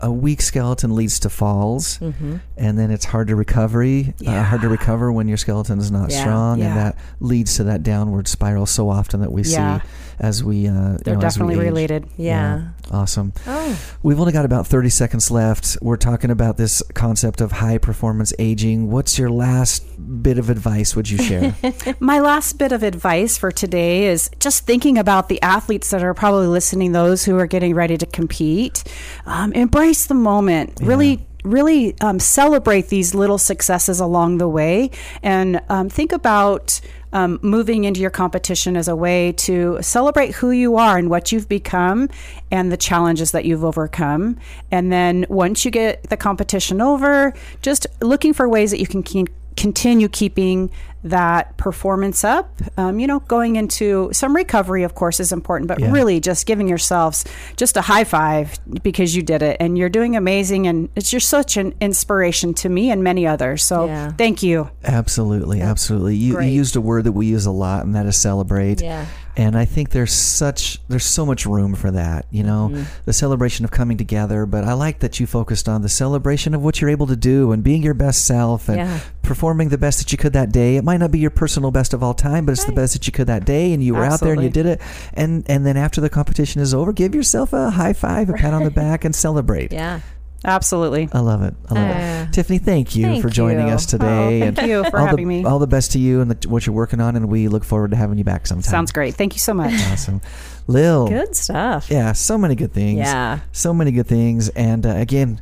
a 0.00 0.10
weak 0.10 0.42
skeleton 0.42 0.94
leads 0.94 1.20
to 1.20 1.30
falls, 1.30 1.98
and 2.00 2.78
then 2.78 2.90
it's 2.90 3.04
hard 3.04 3.28
to 3.28 3.36
recovery. 3.36 4.12
Uh, 4.26 4.42
hard 4.42 4.60
to 4.60 4.68
recover 4.68 5.10
when 5.10 5.28
your 5.28 5.36
skeleton 5.36 5.78
is 5.78 5.90
not 5.90 6.10
Yeah. 6.10 6.20
strong, 6.20 6.60
and 6.62 6.76
that 6.76 6.96
leads 7.20 7.56
to 7.56 7.64
that 7.64 7.82
downward 7.82 8.28
spiral 8.28 8.66
so 8.66 8.88
often 8.90 9.20
that 9.20 9.32
we 9.32 9.42
Yeah. 9.42 9.80
see 9.80 9.84
as 10.18 10.42
we. 10.44 10.68
Uh, 10.68 10.98
They're 11.02 11.14
you 11.14 11.14
know, 11.14 11.20
definitely 11.20 11.56
related. 11.56 12.06
yeah. 12.16 12.68
Awesome. 12.90 13.32
Oh. 13.46 13.96
We've 14.02 14.20
only 14.20 14.32
got 14.32 14.44
about 14.44 14.66
30 14.66 14.90
seconds 14.90 15.30
left. 15.30 15.78
We're 15.80 15.96
talking 15.96 16.30
about 16.30 16.58
this 16.58 16.82
concept 16.94 17.40
of 17.40 17.52
high 17.52 17.78
performance 17.78 18.32
aging. 18.38 18.90
What's 18.90 19.18
your 19.18 19.30
last 19.30 19.82
bit 20.22 20.38
of 20.38 20.50
advice 20.50 20.94
would 20.94 21.08
you 21.08 21.16
share? 21.18 21.56
My 22.00 22.20
last 22.20 22.58
bit 22.58 22.72
of 22.72 22.82
advice 22.82 23.38
for 23.38 23.50
today 23.50 24.04
is 24.04 24.30
just 24.38 24.66
thinking 24.66 24.98
about 24.98 25.28
the 25.28 25.40
athletes 25.40 25.90
that 25.90 26.02
are 26.02 26.12
probably 26.14 26.46
listening, 26.46 26.92
those 26.92 27.24
who 27.24 27.38
are 27.38 27.46
getting 27.46 27.74
ready 27.74 27.96
to 27.96 28.06
compete. 28.06 28.84
Um, 29.24 29.52
embrace 29.54 30.06
the 30.06 30.14
moment. 30.14 30.78
Really. 30.82 31.26
Really 31.44 31.94
um, 32.00 32.18
celebrate 32.18 32.88
these 32.88 33.14
little 33.14 33.38
successes 33.38 34.00
along 34.00 34.38
the 34.38 34.48
way 34.48 34.90
and 35.22 35.60
um, 35.68 35.88
think 35.88 36.10
about 36.12 36.80
um, 37.14 37.38
moving 37.42 37.84
into 37.84 38.00
your 38.00 38.10
competition 38.10 38.76
as 38.76 38.88
a 38.88 38.96
way 38.96 39.32
to 39.32 39.78
celebrate 39.80 40.34
who 40.34 40.50
you 40.50 40.76
are 40.76 40.98
and 40.98 41.08
what 41.08 41.30
you've 41.30 41.48
become 41.48 42.08
and 42.50 42.72
the 42.72 42.76
challenges 42.76 43.30
that 43.30 43.44
you've 43.44 43.64
overcome. 43.64 44.36
And 44.70 44.90
then 44.90 45.24
once 45.28 45.64
you 45.64 45.70
get 45.70 46.02
the 46.10 46.16
competition 46.16 46.80
over, 46.80 47.32
just 47.62 47.86
looking 48.02 48.34
for 48.34 48.48
ways 48.48 48.72
that 48.72 48.80
you 48.80 48.86
can 48.86 49.02
keep 49.02 49.28
continue 49.56 50.08
keeping 50.08 50.68
that 51.04 51.56
performance 51.58 52.24
up. 52.24 52.50
Um, 52.78 52.98
you 52.98 53.06
know, 53.06 53.20
going 53.20 53.56
into 53.56 54.08
some 54.12 54.34
recovery, 54.34 54.82
of 54.82 54.94
course, 54.94 55.20
is 55.20 55.32
important, 55.32 55.68
but 55.68 55.78
Yeah. 55.78 55.90
really 55.92 56.18
just 56.18 56.46
giving 56.46 56.66
yourselves 56.66 57.24
just 57.56 57.76
a 57.76 57.82
high 57.82 58.04
five 58.04 58.58
because 58.82 59.14
you 59.14 59.22
did 59.22 59.42
it 59.42 59.58
and 59.60 59.76
you're 59.76 59.88
doing 59.90 60.16
amazing. 60.16 60.66
And 60.66 60.88
it's 60.96 61.10
just 61.10 61.28
such 61.28 61.56
an 61.58 61.74
inspiration 61.80 62.54
to 62.54 62.68
me 62.68 62.90
and 62.90 63.04
many 63.04 63.26
others. 63.26 63.62
So 63.62 63.84
Yeah. 63.86 64.12
thank 64.12 64.42
you. 64.42 64.70
Absolutely, 64.82 65.60
absolutely. 65.60 66.16
You, 66.16 66.40
you 66.40 66.48
used 66.50 66.74
a 66.76 66.80
word 66.80 67.04
that 67.04 67.12
we 67.12 67.26
use 67.26 67.46
a 67.46 67.50
lot, 67.50 67.84
and 67.84 67.94
that 67.94 68.06
is 68.06 68.16
celebrate. 68.16 68.80
Yeah. 68.82 69.04
And 69.36 69.56
I 69.58 69.64
think 69.64 69.90
there's 69.90 70.12
such 70.12 70.78
there's 70.88 71.04
so 71.04 71.26
much 71.26 71.44
room 71.44 71.74
for 71.74 71.90
that. 71.90 72.24
You 72.30 72.44
know, 72.44 72.70
Mm-hmm. 72.72 72.82
the 73.04 73.12
celebration 73.12 73.64
of 73.64 73.72
coming 73.72 73.96
together. 73.96 74.46
But 74.46 74.62
I 74.64 74.74
like 74.74 75.00
that 75.00 75.18
you 75.18 75.26
focused 75.26 75.68
on 75.68 75.82
the 75.82 75.88
celebration 75.88 76.54
of 76.54 76.62
what 76.62 76.80
you're 76.80 76.88
able 76.90 77.08
to 77.08 77.16
do 77.16 77.50
and 77.50 77.62
being 77.62 77.82
your 77.82 77.94
best 77.94 78.24
self 78.24 78.68
and 78.68 78.78
Yeah. 78.78 79.00
Performing 79.24 79.68
the 79.70 79.78
best 79.78 79.98
that 79.98 80.12
you 80.12 80.18
could 80.18 80.32
that 80.34 80.52
day. 80.52 80.76
It 80.76 80.84
might 80.84 80.98
not 80.98 81.10
be 81.10 81.18
your 81.18 81.30
personal 81.30 81.70
best 81.70 81.92
of 81.94 82.02
all 82.02 82.14
time, 82.14 82.46
but 82.46 82.52
it's 82.52 82.64
the 82.64 82.72
best 82.72 82.92
that 82.92 83.06
you 83.06 83.12
could 83.12 83.26
that 83.26 83.44
day, 83.44 83.72
and 83.72 83.82
you 83.82 83.94
were 83.94 84.04
out 84.04 84.20
there 84.20 84.32
and 84.34 84.42
you 84.42 84.50
did 84.50 84.66
it. 84.66 84.80
And 85.14 85.44
and 85.48 85.64
then 85.66 85.76
after 85.76 86.00
the 86.00 86.08
competition 86.10 86.60
is 86.60 86.72
over, 86.74 86.92
give 86.92 87.14
yourself 87.14 87.52
a 87.52 87.70
high 87.70 87.92
five, 87.94 88.28
a 88.28 88.34
pat 88.34 88.54
on 88.54 88.64
the 88.64 88.70
back, 88.84 89.04
and 89.04 89.14
celebrate. 89.14 89.72
Yeah. 89.72 90.00
Absolutely. 90.46 91.08
I 91.10 91.20
love 91.20 91.42
it. 91.42 91.54
I 91.70 91.74
love 91.74 91.96
Uh, 91.96 92.26
it. 92.28 92.32
Tiffany, 92.34 92.58
thank 92.58 92.94
you 92.94 93.04
thank 93.06 93.22
for 93.22 93.30
joining 93.30 93.66
you. 93.66 93.72
us 93.72 93.86
today. 93.86 94.06
Oh, 94.06 94.40
thank 94.52 94.58
and 94.58 94.68
you 94.68 94.84
for 94.90 94.98
all 95.00 95.06
having 95.06 95.26
the, 95.26 95.42
me. 95.42 95.44
All 95.46 95.58
the 95.58 95.66
best 95.66 95.92
to 95.92 95.98
you 95.98 96.20
and 96.20 96.30
the, 96.30 96.48
what 96.50 96.66
you're 96.66 96.74
working 96.76 97.00
on, 97.00 97.16
and 97.16 97.30
we 97.30 97.48
look 97.48 97.64
forward 97.64 97.92
to 97.92 97.96
having 97.96 98.18
you 98.18 98.24
back 98.24 98.46
sometime. 98.46 98.70
Sounds 98.70 98.92
great. 98.92 99.14
Thank 99.14 99.32
you 99.32 99.38
so 99.38 99.54
much. 99.54 99.72
awesome. 99.90 100.20
Lil. 100.66 101.08
Good 101.08 101.34
stuff. 101.34 101.90
Yeah, 101.90 102.12
so 102.12 102.36
many 102.36 102.56
good 102.56 102.74
things. 102.74 102.98
Yeah. 102.98 103.40
So 103.52 103.72
many 103.72 103.90
good 103.90 104.06
things. 104.06 104.50
And 104.50 104.84
uh, 104.84 104.90
again, 104.90 105.40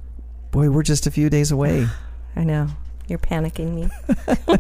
boy, 0.53 0.71
we're 0.71 0.85
just 0.85 1.09
a 1.09 1.11
few 1.11 1.29
days 1.29 1.51
away. 1.51 1.89
I 2.37 2.45
know. 2.45 2.69
You're 3.13 3.19
panicking 3.19 3.75
me. 3.75 3.89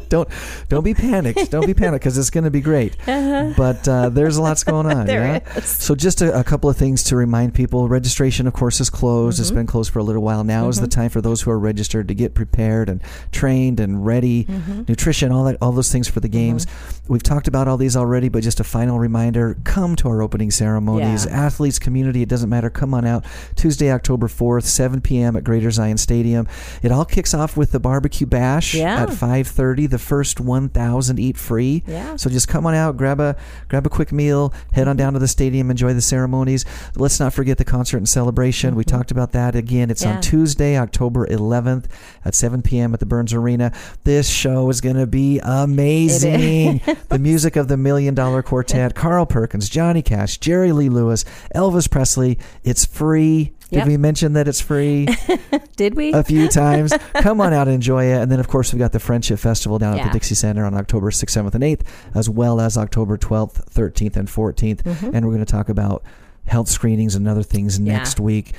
don't 0.10 0.28
don't 0.68 0.84
be 0.84 0.92
panicked. 0.92 1.50
Don't 1.50 1.66
be 1.66 1.72
panicked 1.72 2.02
because 2.04 2.18
it's 2.18 2.28
going 2.28 2.44
to 2.44 2.50
be 2.50 2.60
great. 2.60 2.98
But 3.56 3.86
uh, 3.88 4.08
there's 4.08 4.36
a 4.36 4.42
lots 4.42 4.62
going 4.62 4.86
on. 4.86 4.92
Uh-huh. 4.92 5.04
There 5.06 5.24
yeah? 5.24 5.58
is. 5.58 5.64
So 5.64 5.94
just 5.94 6.20
a, 6.20 6.38
a 6.38 6.44
couple 6.44 6.68
of 6.68 6.76
things 6.76 7.02
to 7.04 7.16
remind 7.16 7.54
people: 7.54 7.88
registration, 7.88 8.46
of 8.46 8.52
course, 8.52 8.78
is 8.80 8.90
closed. 8.90 9.36
Mm-hmm. 9.36 9.42
It's 9.42 9.50
been 9.50 9.66
closed 9.66 9.90
for 9.90 10.00
a 10.00 10.02
little 10.02 10.22
while. 10.22 10.44
Now 10.44 10.68
is 10.68 10.80
the 10.80 10.86
time 10.86 11.08
for 11.08 11.22
those 11.22 11.40
who 11.40 11.50
are 11.50 11.58
registered 11.58 12.08
to 12.08 12.14
get 12.14 12.34
prepared 12.34 12.90
and 12.90 13.02
trained 13.30 13.80
and 13.80 14.04
ready. 14.04 14.44
Mm-hmm. 14.44 14.82
Nutrition, 14.86 15.32
all 15.32 15.44
that, 15.44 15.56
all 15.62 15.72
those 15.72 15.90
things 15.90 16.08
for 16.08 16.20
the 16.20 16.28
games. 16.28 16.66
We've 17.08 17.22
talked 17.22 17.48
about 17.48 17.68
all 17.68 17.78
these 17.78 17.96
already, 17.96 18.28
but 18.28 18.42
just 18.42 18.60
a 18.60 18.64
final 18.64 18.98
reminder: 18.98 19.56
come 19.64 19.96
to 19.96 20.08
our 20.08 20.20
opening 20.20 20.50
ceremonies. 20.50 21.24
Yeah. 21.24 21.46
Athletes, 21.46 21.78
community, 21.78 22.20
it 22.20 22.28
doesn't 22.28 22.50
matter. 22.50 22.68
Come 22.68 22.92
on 22.92 23.06
out. 23.06 23.24
Tuesday, 23.56 23.90
October 23.90 24.28
fourth, 24.28 24.66
7 24.66 25.00
p.m. 25.00 25.36
at 25.36 25.44
Greater 25.44 25.70
Zion 25.70 25.96
Stadium. 25.96 26.46
It 26.82 26.92
all 26.92 27.06
kicks 27.06 27.32
off 27.32 27.56
with 27.56 27.72
the 27.72 27.80
barbecue 27.80 28.26
bash 28.42 28.74
Yeah. 28.74 29.02
at 29.02 29.10
5:30. 29.12 29.86
The 29.86 29.98
first 29.98 30.40
1,000 30.40 31.18
eat 31.20 31.36
free. 31.36 31.84
Yeah. 31.86 32.16
So 32.16 32.28
just 32.28 32.48
come 32.48 32.66
on 32.66 32.74
out, 32.74 32.96
grab 32.96 33.20
a 33.20 33.36
grab 33.68 33.86
a 33.86 33.88
quick 33.88 34.10
meal, 34.12 34.52
head 34.72 34.88
on 34.88 34.96
down 34.96 35.12
to 35.12 35.18
the 35.20 35.28
stadium, 35.28 35.70
enjoy 35.70 35.94
the 35.94 36.00
ceremonies. 36.00 36.64
Let's 36.96 37.20
not 37.20 37.32
forget 37.32 37.58
the 37.58 37.64
concert 37.64 37.98
and 37.98 38.08
celebration. 38.08 38.74
We 38.74 38.84
mm-hmm. 38.84 38.96
talked 38.96 39.10
about 39.10 39.32
that 39.32 39.54
again. 39.54 39.90
It's 39.90 40.02
Yeah. 40.02 40.16
on 40.16 40.20
Tuesday, 40.20 40.76
October 40.76 41.26
11th 41.26 41.86
at 42.24 42.34
7 42.34 42.62
p.m. 42.62 42.92
at 42.94 43.00
the 43.00 43.06
Burns 43.06 43.32
Arena. 43.32 43.72
This 44.04 44.28
show 44.28 44.68
is 44.70 44.80
going 44.80 44.96
to 44.96 45.06
be 45.06 45.38
amazing. 45.42 46.80
the 47.08 47.18
music 47.18 47.54
of 47.56 47.68
the 47.68 47.76
Million 47.76 48.14
Dollar 48.14 48.42
Quartet, 48.42 48.94
Carl 48.94 49.26
Perkins, 49.26 49.68
Johnny 49.68 50.02
Cash, 50.02 50.38
Jerry 50.38 50.72
Lee 50.72 50.88
Lewis, 50.88 51.24
Elvis 51.54 51.88
Presley. 51.88 52.38
It's 52.64 52.84
free. 52.84 53.52
Did 53.72 53.78
Yep. 53.78 53.86
we 53.88 53.96
mention 53.96 54.34
that 54.34 54.46
it's 54.48 54.60
free 54.60 55.08
Did 55.76 55.94
we? 55.94 56.12
a 56.12 56.22
few 56.22 56.46
times? 56.48 56.92
Come 57.14 57.40
on 57.40 57.52
out 57.54 57.68
and 57.68 57.74
enjoy 57.74 58.04
it. 58.04 58.20
And 58.20 58.30
then, 58.30 58.38
of 58.38 58.46
course, 58.46 58.70
we've 58.72 58.78
got 58.78 58.92
the 58.92 59.00
Friendship 59.00 59.38
Festival 59.38 59.78
down 59.78 59.98
at 59.98 60.04
the 60.06 60.10
Dixie 60.12 60.34
Center 60.34 60.64
on 60.66 60.74
October 60.74 61.10
6th, 61.10 61.42
7th, 61.42 61.54
and 61.54 61.64
8th, 61.64 61.80
as 62.14 62.28
well 62.28 62.60
as 62.60 62.76
October 62.76 63.16
12th, 63.16 63.64
13th, 63.72 64.16
and 64.16 64.28
14th. 64.28 64.82
Mm-hmm. 64.82 65.14
And 65.16 65.24
we're 65.26 65.32
going 65.32 65.44
to 65.44 65.50
talk 65.50 65.70
about 65.70 66.02
health 66.46 66.68
screenings 66.68 67.14
and 67.14 67.26
other 67.26 67.42
things 67.42 67.78
Yeah. 67.78 67.96
next 67.96 68.20
week. 68.20 68.52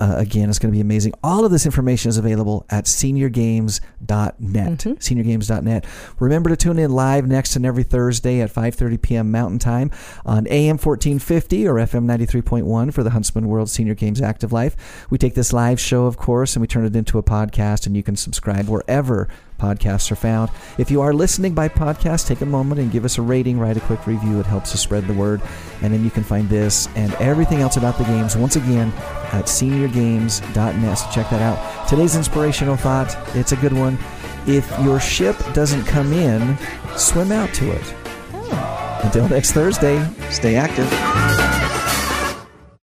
Uh, 0.00 0.14
again, 0.16 0.48
it's 0.48 0.58
going 0.58 0.72
to 0.72 0.76
be 0.76 0.80
amazing. 0.80 1.12
All 1.22 1.44
of 1.44 1.50
this 1.52 1.66
information 1.66 2.08
is 2.08 2.16
available 2.16 2.64
at 2.70 2.86
seniorgames.net. 2.86 4.40
Mm-hmm. 4.40 4.92
Seniorgames.net. 4.92 5.84
Remember 6.18 6.48
to 6.48 6.56
tune 6.56 6.78
in 6.78 6.90
live 6.90 7.26
next 7.26 7.54
and 7.54 7.66
every 7.66 7.82
Thursday 7.82 8.40
at 8.40 8.50
5:30 8.50 9.02
p.m. 9.02 9.30
Mountain 9.30 9.58
Time 9.58 9.90
on 10.24 10.46
AM 10.46 10.78
1450 10.78 11.68
or 11.68 11.74
FM 11.74 12.06
93.1 12.06 12.94
for 12.94 13.02
the 13.02 13.10
Huntsman 13.10 13.46
World 13.46 13.68
Senior 13.68 13.94
Games 13.94 14.22
Active 14.22 14.52
Life. 14.52 15.06
We 15.10 15.18
take 15.18 15.34
this 15.34 15.52
live 15.52 15.78
show, 15.78 16.06
of 16.06 16.16
course, 16.16 16.56
and 16.56 16.62
we 16.62 16.66
turn 16.66 16.86
it 16.86 16.96
into 16.96 17.18
a 17.18 17.22
podcast, 17.22 17.86
and 17.86 17.94
you 17.94 18.02
can 18.02 18.16
subscribe 18.16 18.68
wherever 18.68 19.28
podcasts 19.60 20.10
are 20.10 20.16
found. 20.16 20.50
If 20.78 20.90
you 20.90 21.00
are 21.02 21.12
listening 21.12 21.54
by 21.54 21.68
podcast, 21.68 22.26
take 22.26 22.40
a 22.40 22.46
moment 22.46 22.80
and 22.80 22.90
give 22.90 23.04
us 23.04 23.18
a 23.18 23.22
rating, 23.22 23.58
write 23.58 23.76
a 23.76 23.80
quick 23.80 24.06
review. 24.06 24.40
It 24.40 24.46
helps 24.46 24.74
us 24.74 24.80
spread 24.80 25.06
the 25.06 25.14
word. 25.14 25.42
And 25.82 25.92
then 25.92 26.02
you 26.02 26.10
can 26.10 26.24
find 26.24 26.48
this 26.48 26.88
and 26.96 27.12
everything 27.14 27.60
else 27.60 27.76
about 27.76 27.98
the 27.98 28.04
games 28.04 28.36
once 28.36 28.56
again 28.56 28.92
at 29.32 29.44
seniorgames.net. 29.44 30.98
So 30.98 31.10
check 31.12 31.30
that 31.30 31.42
out. 31.42 31.88
Today's 31.88 32.16
inspirational 32.16 32.76
thought, 32.76 33.16
it's 33.36 33.52
a 33.52 33.56
good 33.56 33.72
one. 33.72 33.98
If 34.46 34.68
your 34.80 34.98
ship 34.98 35.36
doesn't 35.52 35.84
come 35.84 36.12
in, 36.12 36.56
swim 36.96 37.30
out 37.30 37.52
to 37.54 37.70
it. 37.70 37.94
Oh. 38.32 39.00
Until 39.04 39.28
next 39.28 39.52
Thursday, 39.52 40.08
stay 40.30 40.56
active. 40.56 41.69